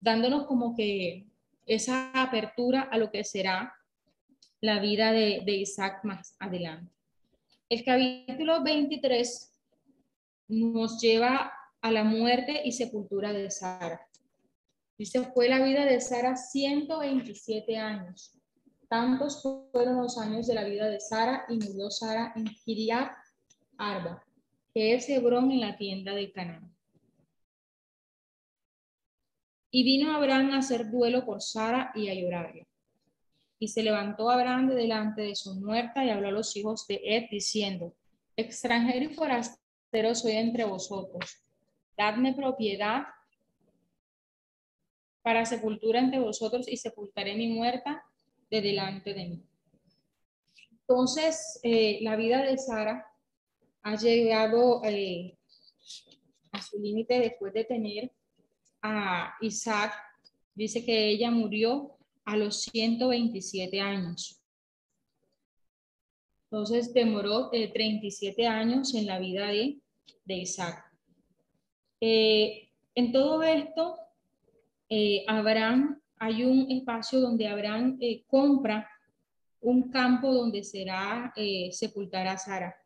[0.00, 1.26] dándonos como que
[1.66, 3.74] esa apertura a lo que será
[4.60, 6.92] la vida de, Isaac más adelante.
[7.68, 9.52] El capítulo 23
[10.48, 14.06] nos lleva a la muerte y sepultura de Sara.
[14.96, 18.38] Dice, fue la vida de Sara 127 años.
[18.88, 23.10] Tantos fueron los años de la vida de Sara y murió Sara en Kiriat
[23.76, 24.22] Arba,
[24.72, 26.73] que es Hebrón en la tienda de Canaán.
[29.76, 32.68] Y vino Abraham a hacer duelo por Sara y a llorarle.
[33.58, 37.00] Y se levantó Abraham de delante de su muerta y habló a los hijos de
[37.02, 37.92] Ed diciendo,
[38.36, 41.42] extranjero y forastero soy entre vosotros.
[41.98, 43.02] Dadme propiedad
[45.22, 48.04] para sepultura entre vosotros y sepultaré mi muerta
[48.52, 49.42] de delante de mí.
[50.70, 53.04] Entonces, eh, la vida de Sara
[53.82, 55.36] ha llegado eh,
[56.52, 58.12] a su límite después de tener
[58.84, 59.92] a Isaac.
[60.54, 64.40] Dice que ella murió a los 127 años.
[66.44, 69.80] Entonces demoró 37 eh, años en la vida de,
[70.26, 70.84] Isaac.
[72.00, 73.96] Eh, en todo esto,
[74.88, 78.88] eh, Abraham, hay un espacio donde Abraham compra
[79.60, 81.32] un campo donde será
[81.72, 82.76] sepultar a Sara.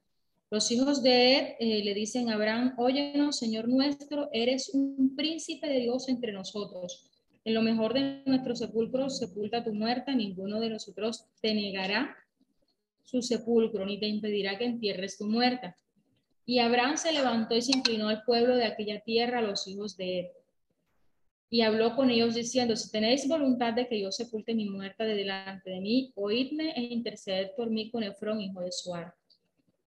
[0.51, 5.81] Los hijos de Ed le dicen a Abraham, óyenos, Señor nuestro, eres un príncipe de
[5.81, 7.09] Dios entre nosotros
[7.49, 12.15] en lo mejor de nuestros sepulcros sepulta tu muerta, ninguno de nosotros te negará
[13.05, 15.75] su sepulcro, ni te impedirá que entierres tu muerta.
[16.45, 19.97] Y Abraham se levantó y se inclinó al pueblo de aquella tierra, a los hijos
[19.97, 20.29] de él.
[21.49, 25.15] Y habló con ellos diciendo, si tenéis voluntad de que yo sepulte mi muerta de
[25.15, 29.15] delante de mí, oídme e interceded por mí con Efrón, hijo de Suar,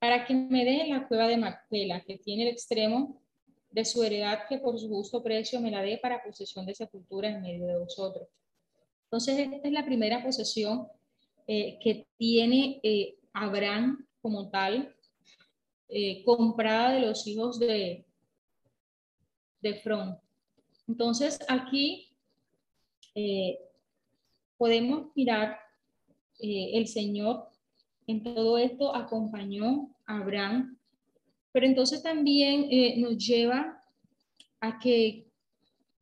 [0.00, 3.22] para que me dé la cueva de Macpela, que tiene el extremo
[3.70, 7.28] de su heredad, que por su justo precio me la dé para posesión de sepultura
[7.28, 8.26] en medio de vosotros.
[9.04, 10.88] Entonces, esta es la primera posesión
[11.46, 14.94] eh, que tiene eh, Abraham como tal,
[15.88, 18.06] eh, comprada de los hijos de,
[19.60, 20.18] de Efrón.
[20.88, 22.06] Entonces, aquí
[24.56, 25.58] podemos mirar
[26.38, 27.50] el Señor
[28.10, 30.76] en todo esto acompañó a Abraham
[31.52, 33.82] pero entonces también eh, nos lleva
[34.60, 35.26] a que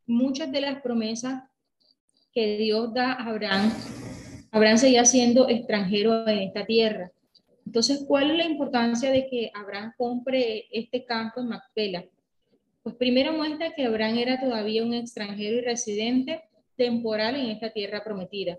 [0.06, 1.44] muchas de las promesas
[2.32, 3.72] que Dios da a Abraham,
[4.50, 7.10] Abraham seguía siendo extranjero en esta tierra.
[7.64, 12.04] Entonces, ¿cuál es la importancia de que Abraham compre este campo en Macpela?
[12.82, 16.42] Pues primero muestra que Abraham era todavía un extranjero y residente
[16.76, 18.58] temporal en esta tierra prometida.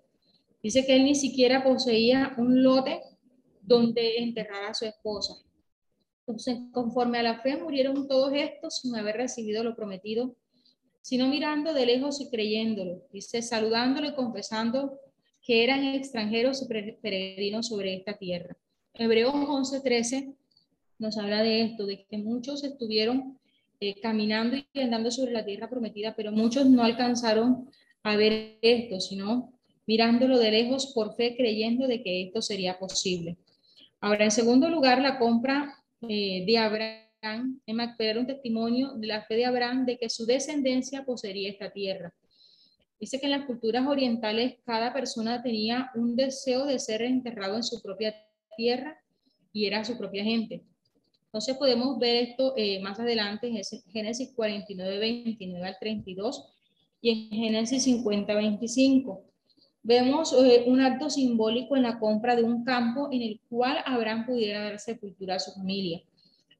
[0.61, 3.01] Dice que él ni siquiera poseía un lote
[3.69, 5.35] donde enterrar a su esposa.
[6.25, 10.35] Entonces, conforme a la fe murieron todos estos sin haber recibido lo prometido,
[11.01, 14.99] sino mirando de lejos y creyéndolo, dice, saludándolo y confesando
[15.41, 16.67] que eran extranjeros y
[17.01, 18.57] peregrinos sobre esta tierra.
[18.93, 20.35] Hebreos 11:13
[20.97, 23.39] nos habla de esto, de que muchos estuvieron
[23.79, 27.69] eh, caminando y andando sobre la tierra prometida, pero muchos no alcanzaron
[28.03, 29.53] a ver esto, sino
[29.87, 33.37] mirándolo de lejos por fe, creyendo de que esto sería posible.
[34.01, 39.23] Ahora, en segundo lugar, la compra eh, de Abraham, en Macpela un testimonio de la
[39.23, 42.13] fe de Abraham de que su descendencia poseería esta tierra.
[42.99, 47.63] Dice que en las culturas orientales cada persona tenía un deseo de ser enterrado en
[47.63, 48.15] su propia
[48.55, 48.97] tierra
[49.51, 50.63] y era su propia gente.
[51.25, 56.53] Entonces podemos ver esto eh, más adelante en Génesis 49, 29 al 32
[57.01, 59.28] y en Génesis 50, 25.
[59.81, 64.25] Vemos eh, un acto simbólico en la compra de un campo en el cual Abraham
[64.25, 66.01] pudiera dar sepultura a su familia.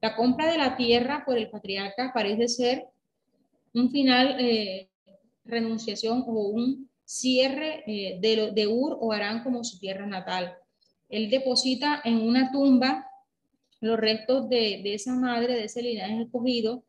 [0.00, 2.86] La compra de la tierra por el patriarca parece ser
[3.74, 4.88] un final eh,
[5.44, 10.54] renunciación o un cierre eh, de, de Ur o Arán como su tierra natal.
[11.08, 13.06] Él deposita en una tumba
[13.80, 16.84] los restos de, de esa madre, de ese linaje escogido,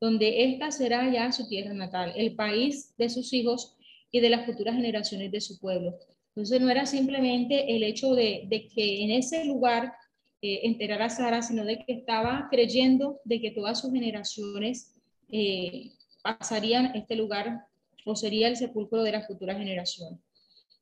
[0.00, 3.75] donde esta será ya su tierra natal, el país de sus hijos
[4.16, 5.98] y de las futuras generaciones de su pueblo.
[6.30, 9.92] Entonces no era simplemente el hecho de, que en ese lugar
[10.40, 14.94] eh, enterara a Sara, sino de que estaba creyendo de que todas sus generaciones
[15.30, 15.92] eh,
[16.22, 17.66] pasarían este lugar
[18.06, 20.18] o sería el sepulcro de la futura generación.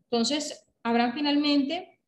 [0.05, 1.99] Entonces, Abraham finalmente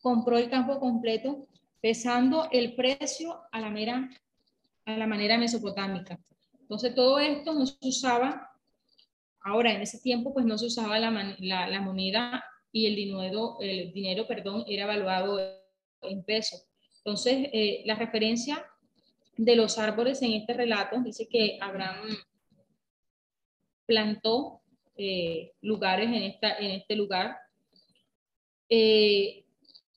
[0.00, 1.46] compró el campo completo,
[1.82, 4.08] pesando el precio a la, mera,
[4.86, 6.18] a la manera mesopotámica.
[6.60, 8.53] Entonces, todo esto no se usaba
[9.44, 12.42] Ahora, en ese tiempo, pues no se usaba la, la, moneda
[12.72, 15.38] y el dinero, el dinero, perdón, era evaluado
[16.00, 16.56] en peso.
[16.96, 18.64] Entonces, eh, la referencia
[19.36, 22.08] de los árboles en este relato dice que Abraham
[23.84, 24.62] plantó
[24.96, 27.36] eh, lugares en, esta, en este lugar.
[28.70, 29.44] Eh,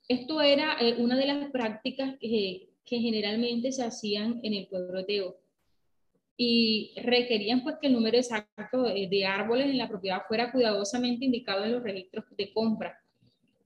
[0.09, 5.37] esto era una de las prácticas que, que generalmente se hacían en el pueblo ateo
[6.37, 11.65] y requerían pues que el número exacto de, árboles en la propiedad fuera cuidadosamente indicado
[11.65, 13.01] en los registros de compra.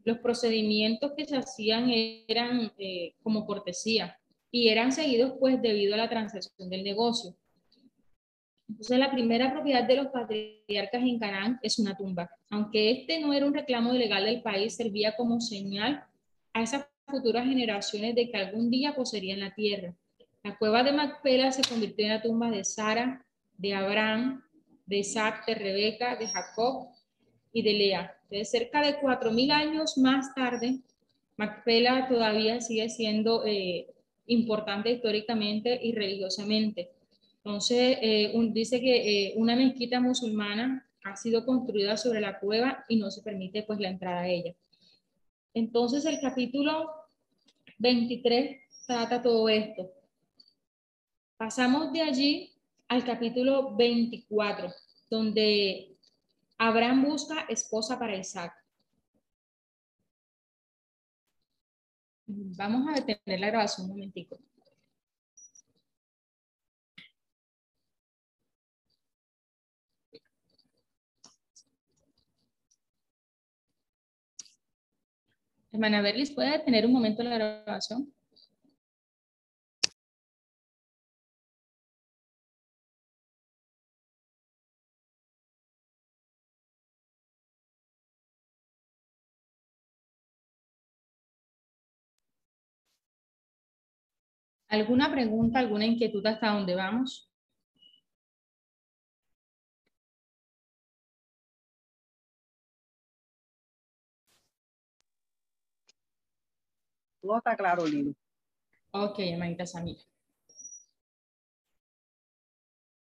[0.06, 1.92] Los procedimientos que se hacían
[2.28, 4.18] eran eh, como cortesía
[4.50, 7.36] y eran seguidos pues debido a la transacción del negocio.
[8.70, 12.30] Entonces la primera propiedad de los patriarcas en Canaán es una tumba.
[12.50, 16.06] Aunque este no era un reclamo legal del país, servía como señal
[16.54, 19.94] a esas futuras generaciones de que algún día poseerían la tierra.
[20.44, 23.24] La cueva de Macpela se convirtió en la tumba de Sara,
[23.58, 24.44] de Abraham,
[24.88, 26.88] de Isaac, de Rebeca, de Jacob
[27.54, 28.18] y de Lea.
[28.30, 30.80] De cerca de cuatro mil años más tarde,
[31.38, 33.88] Macpela todavía sigue siendo eh,
[34.26, 36.90] importante históricamente y religiosamente.
[37.44, 42.96] Entonces, eh, dice que eh, una mezquita musulmana ha sido construida sobre la cueva y
[42.96, 44.56] no se permite pues la entrada a ella.
[45.54, 46.90] Entonces, el capítulo
[47.80, 50.01] 23 trata todo esto.
[51.42, 52.54] Pasamos de allí
[52.88, 54.72] al capítulo 24,
[55.10, 55.98] donde
[56.60, 58.54] Abraham busca esposa para Isaac.
[62.28, 64.38] Vamos a detener la grabación un momentico.
[75.72, 78.14] Hermana Berlis, ¿puede detener un momento la grabación?
[94.72, 97.30] ¿Alguna pregunta, alguna inquietud hasta dónde vamos?
[107.22, 108.16] Todo está claro, Lili.
[108.92, 110.00] Ok, hermanita Samira.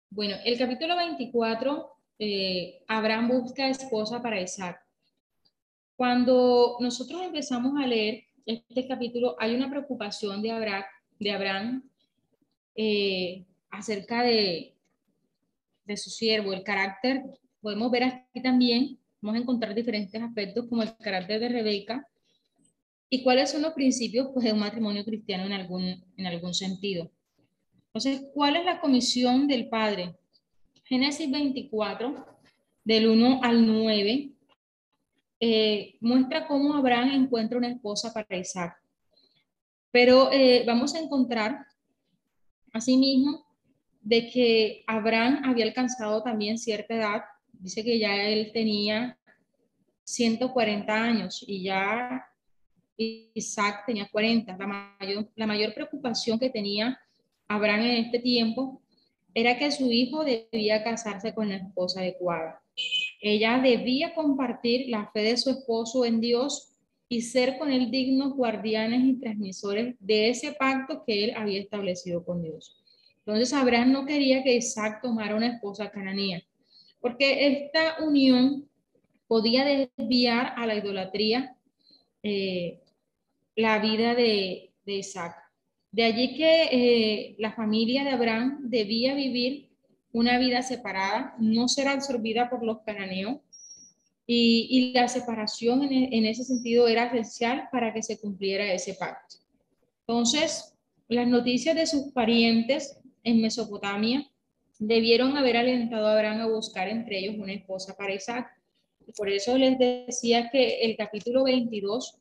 [0.09, 4.80] Bueno, el capítulo 24, eh, Abraham busca esposa para Isaac.
[5.96, 10.84] Cuando nosotros empezamos a leer este capítulo, hay una preocupación de Abraham,
[11.18, 11.88] de Abraham
[12.74, 14.74] eh, acerca de,
[15.84, 17.22] de su siervo, el carácter.
[17.60, 22.08] Podemos ver aquí también, vamos a encontrar diferentes aspectos como el carácter de Rebeca,
[23.14, 27.10] ¿Y cuáles son los principios pues, de un matrimonio cristiano en algún, en algún sentido?
[27.88, 30.16] Entonces, ¿cuál es la comisión del Padre?
[30.84, 32.24] Génesis 24,
[32.82, 34.30] del 1 al 9,
[35.40, 38.82] eh, muestra cómo Abraham encuentra una esposa para Isaac.
[39.93, 41.66] Pero eh, vamos a encontrar,
[42.72, 43.47] asimismo,
[44.01, 47.22] de que Abraham había alcanzado también cierta edad.
[47.53, 49.18] Dice que ya él tenía
[50.05, 52.26] 140 años y ya
[52.97, 54.57] Isaac tenía 40.
[54.57, 56.99] La mayor, la mayor preocupación que tenía
[57.47, 58.82] Abraham en este tiempo
[59.34, 62.62] era que su hijo debía casarse con la esposa adecuada.
[63.20, 66.72] Ella debía compartir la fe de su esposo en Dios
[67.12, 72.24] y ser con él dignos guardianes y transmisores de ese pacto que él había establecido
[72.24, 72.82] con Dios.
[73.18, 76.42] Entonces Abraham no quería que Isaac tomara una esposa cananea,
[77.02, 78.66] porque esta unión
[79.26, 81.54] podía desviar a la idolatría
[82.22, 82.80] eh,
[83.56, 85.36] la vida de, Isaac.
[85.90, 89.68] De allí que eh, la familia de Abraham debía vivir
[90.12, 93.36] una vida separada, no ser absorbida por los cananeos,
[94.35, 99.37] y, la separación en, en, ese sentido era esencial para que se cumpliera ese pacto.
[100.07, 100.74] Entonces,
[101.09, 104.28] las noticias de sus parientes en Mesopotamia
[104.78, 108.49] debieron haber alentado a Abraham a buscar entre ellos una esposa para Isaac.
[109.16, 112.18] Por eso les decía que el capítulo 22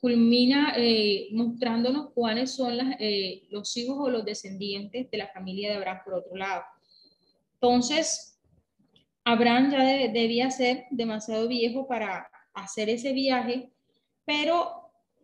[0.00, 5.76] culmina eh, mostrándonos cuáles son eh, los hijos o los descendientes de la familia de
[5.76, 6.62] Abraham por otro lado.
[7.54, 8.29] Entonces,
[9.24, 13.70] Abraham ya debía ser demasiado viejo para hacer ese viaje,
[14.24, 14.80] pero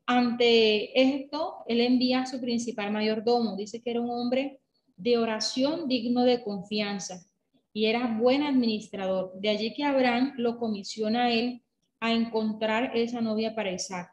[0.07, 3.57] ante esto, él envía a su principal mayordomo.
[3.57, 4.61] Dice que era un hombre
[4.97, 7.26] de oración digno de confianza
[7.72, 9.32] y era buen administrador.
[9.34, 11.62] De allí que Abraham lo comisiona a él
[12.01, 14.12] a encontrar esa novia para Isaac.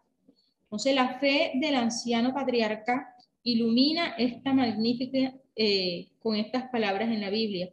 [0.63, 7.29] Entonces, la fe del anciano patriarca ilumina esta magnífica eh, con estas palabras en la
[7.29, 7.69] Biblia.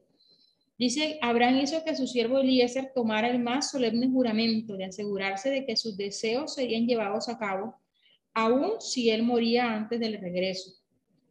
[0.80, 5.66] Dice, Abraham hizo que su siervo Eliezer tomara el más solemne juramento de asegurarse de
[5.66, 7.76] que sus deseos serían llevados a cabo,
[8.32, 10.72] aun si él moría antes del regreso.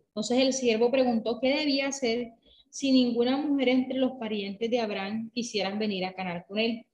[0.09, 2.33] Entonces el siervo preguntó qué debía hacer
[2.69, 6.85] si ninguna mujer entre los parientes de Abraham quisieran venir a canar con él.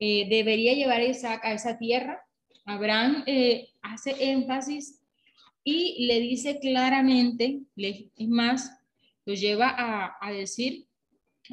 [0.00, 2.26] Eh, debería llevar a Isaac a esa tierra
[2.66, 5.00] Abraham eh, hace énfasis
[5.62, 8.70] y le dice claramente, es más,
[9.24, 9.74] lo lleva
[10.20, 10.86] a, decir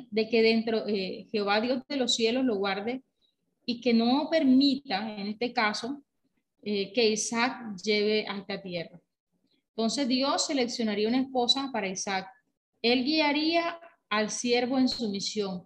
[0.10, 3.04] de que dentro eh, Jehová Dios de los cielos lo guarde
[3.66, 6.04] y que no permita, en este caso,
[6.62, 9.00] eh, que Isaac lleve a esta tierra.
[9.70, 12.28] Entonces Dios seleccionaría una esposa para Isaac.
[12.82, 13.80] Él guiaría
[14.10, 15.64] al siervo en su misión.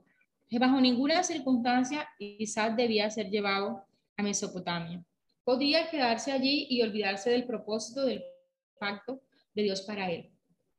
[0.49, 3.83] Bajo ninguna circunstancia Isaac debía ser llevado
[4.15, 5.03] a Mesopotamia
[5.47, 8.21] podía quedarse allí y olvidarse del propósito del
[8.77, 9.21] pacto
[9.55, 10.29] de Dios para él.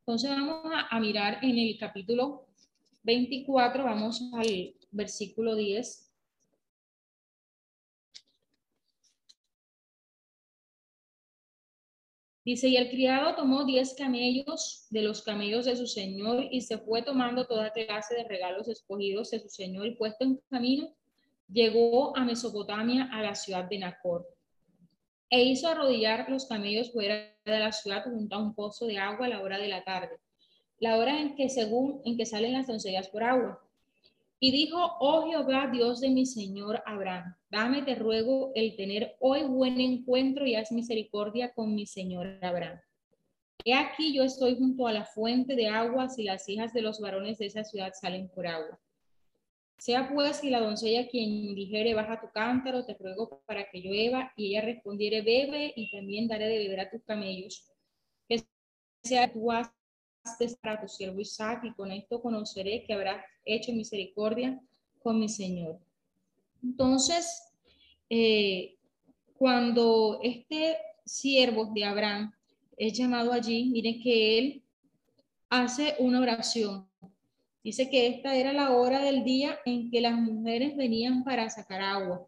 [0.00, 2.47] Entonces vamos a, mirar en el capítulo
[3.02, 6.04] 24, vamos al versículo 10.
[12.44, 16.78] Dice, y el criado tomó diez camellos de los camellos de su señor y se
[16.78, 20.94] fue tomando toda clase de regalos escogidos de su señor y puesto en camino,
[21.46, 24.26] llegó a Mesopotamia, a la ciudad de Nacor
[25.30, 29.26] e hizo arrodillar los camellos fuera de la ciudad junto a un pozo de agua
[29.26, 30.18] a la hora de la tarde,
[30.80, 33.60] la hora en que según en que salen las doncellas por agua.
[34.40, 39.42] Y dijo, oh Jehová, Dios de mi Señor Abraham, dame, te ruego, el tener hoy
[39.42, 42.80] buen encuentro y haz misericordia con mi Señor Abraham.
[43.64, 47.00] He aquí yo estoy junto a la fuente de aguas y las hijas de los
[47.00, 48.78] varones de esa ciudad salen por agua.
[49.78, 54.32] Sea pues que la doncella quien dijere, baja tu cántaro, te ruego para que llueva,
[54.36, 57.64] y ella respondiere, bebe, y también daré de beber a tus camellos.
[58.28, 58.42] Que
[59.04, 59.32] sea
[60.36, 64.60] tú haces para tu siervo Isaac, y con esto conoceré que habrás hecho misericordia
[65.00, 65.78] con mi Señor.
[66.62, 67.42] Entonces,
[68.10, 68.76] eh,
[69.34, 72.32] cuando este siervo de Abraham
[72.76, 74.62] es llamado allí, miren que él
[75.48, 76.88] hace una oración.
[77.62, 81.80] Dice que esta era la hora del día en que las mujeres venían para sacar
[81.80, 82.26] agua.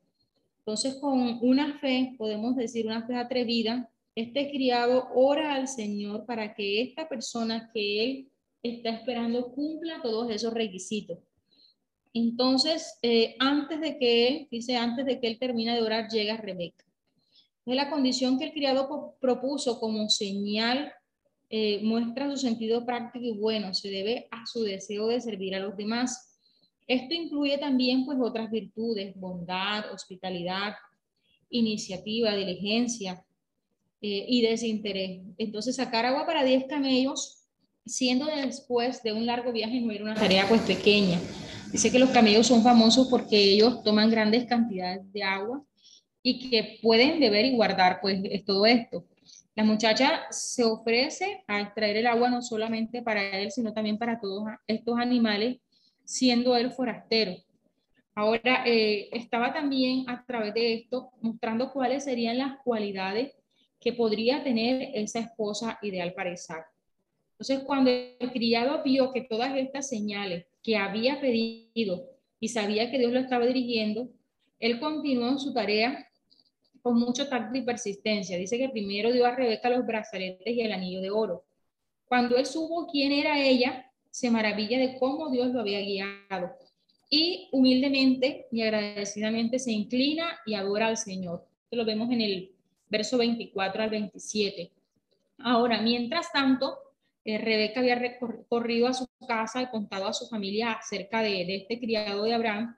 [0.59, 6.55] Entonces, con una fe, podemos decir una fe atrevida, este criado ora al Señor para
[6.55, 8.29] que esta persona que él
[8.63, 11.19] está esperando cumpla todos esos requisitos.
[12.13, 16.37] Entonces, eh, antes de que él, dice, antes de que él termine de orar, llega
[16.37, 16.85] Rebeca.
[17.65, 20.93] Es la condición que el criado propuso como señal,
[21.53, 25.61] eh, muestra su sentido práctico y bueno, se debe a su deseo de servir a
[25.61, 26.39] los demás.
[26.87, 30.75] Esto incluye también pues otras virtudes, bondad, hospitalidad,
[31.49, 33.25] iniciativa, diligencia
[34.03, 35.21] eh, y desinterés.
[35.37, 37.45] Entonces, sacar agua para 10 camellos,
[37.85, 41.19] siendo después de un largo viaje, no era una tarea pues pequeña.
[41.71, 45.63] Dice que los camellos son famosos porque ellos toman grandes cantidades de agua
[46.23, 49.05] y que pueden beber y guardar pues todo esto.
[49.55, 54.19] La muchacha se ofrece a extraer el agua no solamente para él, sino también para
[54.19, 55.59] todos estos animales,
[56.05, 57.37] siendo él forastero.
[58.15, 63.33] Ahora, eh, estaba también a través de esto mostrando cuáles serían las cualidades
[63.81, 66.67] que podría tener esa esposa ideal para Isaac.
[67.33, 72.07] Entonces, cuando el criado vio que todas estas señales que había pedido
[72.39, 74.09] y sabía que Dios lo estaba dirigiendo,
[74.59, 76.07] él continuó en su tarea
[76.83, 78.37] con mucho tacto y persistencia.
[78.37, 81.45] Dice que primero dio a Rebeca los brazaletes y el anillo de oro.
[82.05, 86.51] Cuando él supo quién era ella, se maravilla de cómo Dios lo había guiado.
[87.09, 91.47] Y humildemente y agradecidamente se inclina y adora al Señor.
[91.71, 92.53] Lo vemos en el
[92.91, 94.71] verso 24 al 27.
[95.39, 96.79] Ahora, mientras tanto,
[97.25, 101.57] eh, Rebeca había recorrido a su casa y contado a su familia acerca de, de
[101.57, 102.77] este criado de Abraham.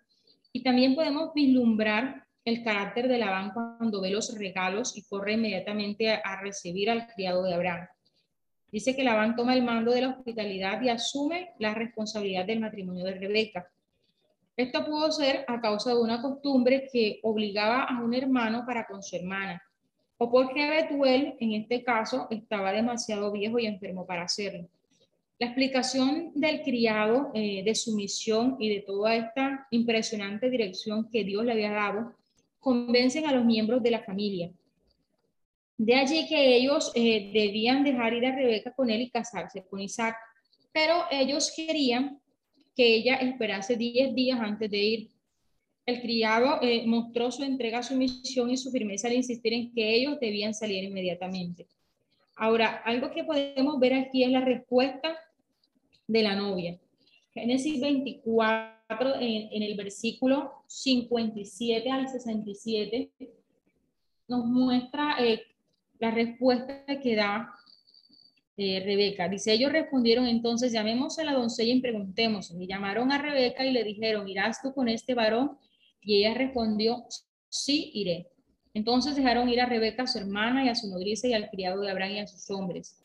[0.53, 6.11] Y también podemos vislumbrar el carácter de Labán cuando ve los regalos y corre inmediatamente
[6.11, 7.87] a, recibir al criado de Abraham.
[8.71, 13.05] Dice que Labán toma el mando de la hospitalidad y asume la responsabilidad del matrimonio
[13.05, 13.71] de Rebeca.
[14.57, 19.03] Esto pudo ser a causa de una costumbre que obligaba a un hermano para con
[19.03, 19.63] su hermana,
[20.23, 24.69] o porque Betuel, en este caso, estaba demasiado viejo y enfermo para hacerlo.
[25.41, 31.25] La explicación del criado, eh, de su misión y de toda esta impresionante dirección que
[31.25, 32.15] Dios le había dado,
[32.61, 34.53] convencen a los miembros de la familia.
[35.77, 39.81] De allí que ellos eh, debían dejar ir a Rebeca con él y casarse con
[39.81, 40.15] Isaac,
[40.71, 42.21] pero ellos querían
[42.77, 45.09] que ella esperase 10 días antes de ir.
[45.85, 49.73] El criado eh, mostró su entrega a su misión y su firmeza al insistir en
[49.73, 51.67] que ellos debían salir inmediatamente.
[52.37, 55.17] Ahora, algo que podemos ver aquí es la respuesta
[56.07, 56.79] de la novia.
[57.35, 63.11] Génesis 24 en, el versículo 57 al 67
[64.29, 65.43] nos muestra eh,
[65.99, 67.53] la respuesta que da
[68.57, 69.29] eh, Rebeca.
[69.29, 72.51] Dice, ellos respondieron entonces, llamemos a la doncella y preguntemos.
[72.51, 75.57] Y llamaron a Rebeca y le dijeron, ¿irás tú con este varón?
[76.03, 77.05] Y ella respondió,
[77.49, 78.29] sí, iré.
[78.75, 81.91] Entonces dejaron ir a Rebeca, su hermana, y a su nodriza, y al criado de
[81.91, 82.99] Abraham, y a sus hombres.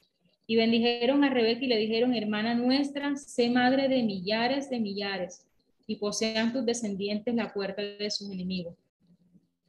[0.45, 5.45] Y bendijeron a Rebeca y le dijeron, hermana nuestra, sé madre de millares de millares
[5.85, 8.75] y posean tus descendientes la puerta de sus enemigos.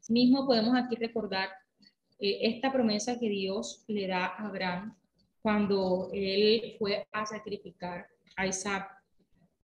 [0.08, 1.48] Mismo podemos aquí recordar
[2.18, 4.96] eh, esta promesa que Dios le da a Abraham
[5.42, 8.06] cuando él fue a sacrificar
[8.36, 8.88] a Isaac,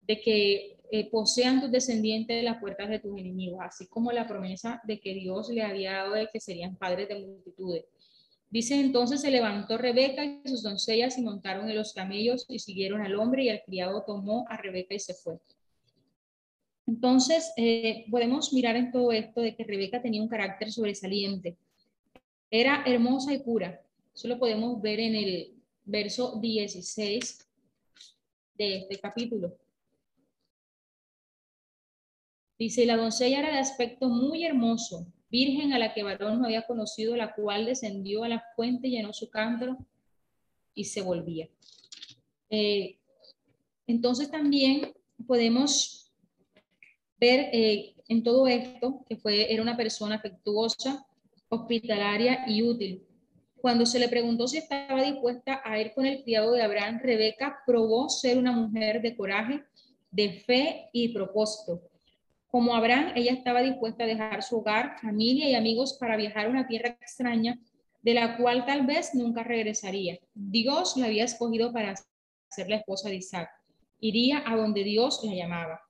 [0.01, 4.81] de que eh, posean tus descendientes las puertas de tus enemigos, así como la promesa
[4.83, 7.85] de que Dios le había dado de que serían padres de multitudes.
[8.49, 13.01] Dice entonces se levantó Rebeca y sus doncellas y montaron en los camellos y siguieron
[13.01, 15.39] al hombre y el criado tomó a Rebeca y se fue.
[16.85, 21.55] Entonces, eh, podemos mirar en todo esto de que Rebeca tenía un carácter sobresaliente.
[22.49, 23.81] Era hermosa y pura.
[24.13, 25.53] Eso lo podemos ver en el
[25.85, 27.47] verso 16
[28.55, 29.55] de este capítulo.
[32.61, 36.67] Dice, la doncella era de aspecto muy hermoso, virgen a la que varón no había
[36.67, 39.79] conocido, la cual descendió a la fuente, llenó su cántaro
[40.75, 41.49] y se volvía.
[42.51, 42.99] Eh,
[43.87, 44.93] entonces también
[45.25, 46.13] podemos
[47.19, 51.03] ver eh, en todo esto que fue, era una persona afectuosa,
[51.49, 53.03] hospitalaria y útil.
[53.55, 57.63] Cuando se le preguntó si estaba dispuesta a ir con el criado de Abraham, Rebeca
[57.65, 59.63] probó ser una mujer de coraje,
[60.11, 61.87] de fe y propósito.
[62.51, 66.49] Como Abraham, ella estaba dispuesta a dejar su hogar, familia y amigos para viajar a
[66.49, 67.57] una tierra extraña
[68.01, 70.19] de la cual tal vez nunca regresaría.
[70.33, 71.95] Dios la había escogido para
[72.49, 73.49] ser la esposa de Isaac.
[74.01, 75.81] Iría a donde Dios la llamaba.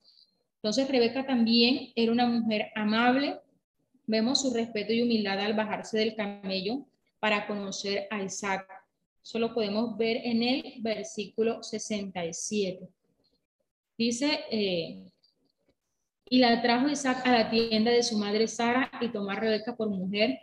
[0.57, 3.39] Entonces Rebeca también era una mujer amable.
[4.05, 6.85] Vemos su respeto y humildad al bajarse del camello
[7.19, 8.67] para conocer a Isaac.
[9.23, 12.87] Eso lo podemos ver en el versículo 67.
[13.97, 15.11] Dice, eh,
[16.31, 19.75] y la trajo Isaac a la tienda de su madre Sara y tomó a Rebeca
[19.75, 20.39] por mujer.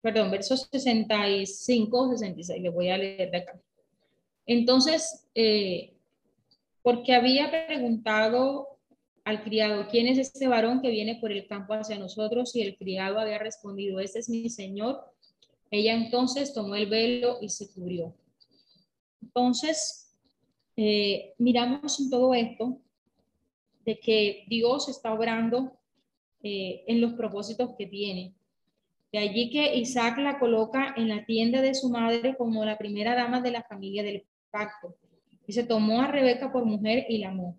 [0.00, 3.60] Perdón, versos 65, 66, le voy a leer de acá.
[4.46, 5.96] Entonces, eh,
[6.80, 8.78] porque había preguntado
[9.24, 12.54] al criado, ¿quién es este varón que viene por el campo hacia nosotros?
[12.54, 15.02] Y el criado había respondido, este es mi señor.
[15.72, 18.14] Ella entonces tomó el velo y se cubrió.
[19.20, 20.14] Entonces,
[20.76, 22.80] eh, miramos todo esto
[23.88, 25.72] de que Dios está obrando
[26.42, 28.34] eh, en los propósitos que tiene.
[29.10, 33.14] De allí que Isaac la coloca en la tienda de su madre como la primera
[33.14, 34.94] dama de la familia del pacto.
[35.46, 37.58] Y se tomó a Rebeca por mujer y la amó.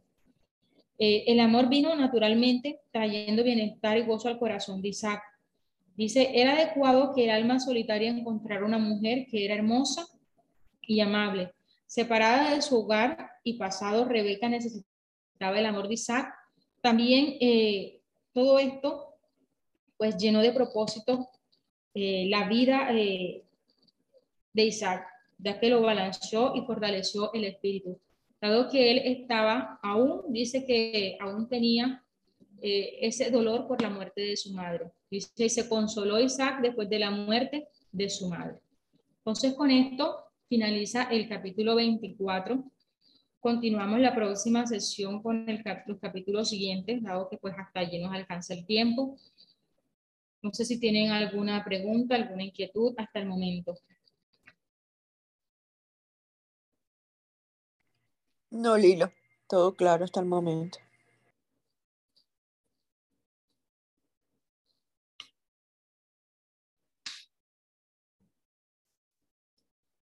[1.00, 5.24] Eh, el amor vino naturalmente trayendo bienestar y gozo al corazón de Isaac.
[5.98, 10.06] Dice, era adecuado que el alma solitaria encontrara una mujer que era hermosa
[10.84, 11.54] y amable.
[11.88, 14.89] Separada de su hogar y pasado, Rebeca necesitaba
[15.40, 16.34] el amor de Isaac.
[16.82, 18.02] También eh,
[18.34, 19.16] todo esto,
[19.98, 21.30] pues llenó de propósito
[21.94, 23.44] eh, la vida eh,
[24.54, 28.00] de Isaac, ya que lo balanceó y fortaleció el espíritu.
[28.42, 32.04] Dado que él estaba aún, dice que aún tenía
[32.62, 34.92] ese dolor por la muerte de su madre.
[35.10, 38.60] Dice, y se consoló Isaac después de la muerte de su madre.
[39.20, 42.62] Entonces con esto finaliza el capítulo 24
[43.40, 48.14] Continuamos la próxima sesión con el, los capítulos siguientes, dado que pues hasta allí nos
[48.14, 49.18] alcanza el tiempo.
[50.42, 53.78] No sé si tienen alguna pregunta, alguna inquietud hasta el momento.
[58.52, 59.12] No, Lilo,
[59.48, 60.80] todo claro hasta el momento.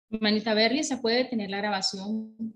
[0.10, 2.56] Manita Berry, ¿se puede tener la grabación?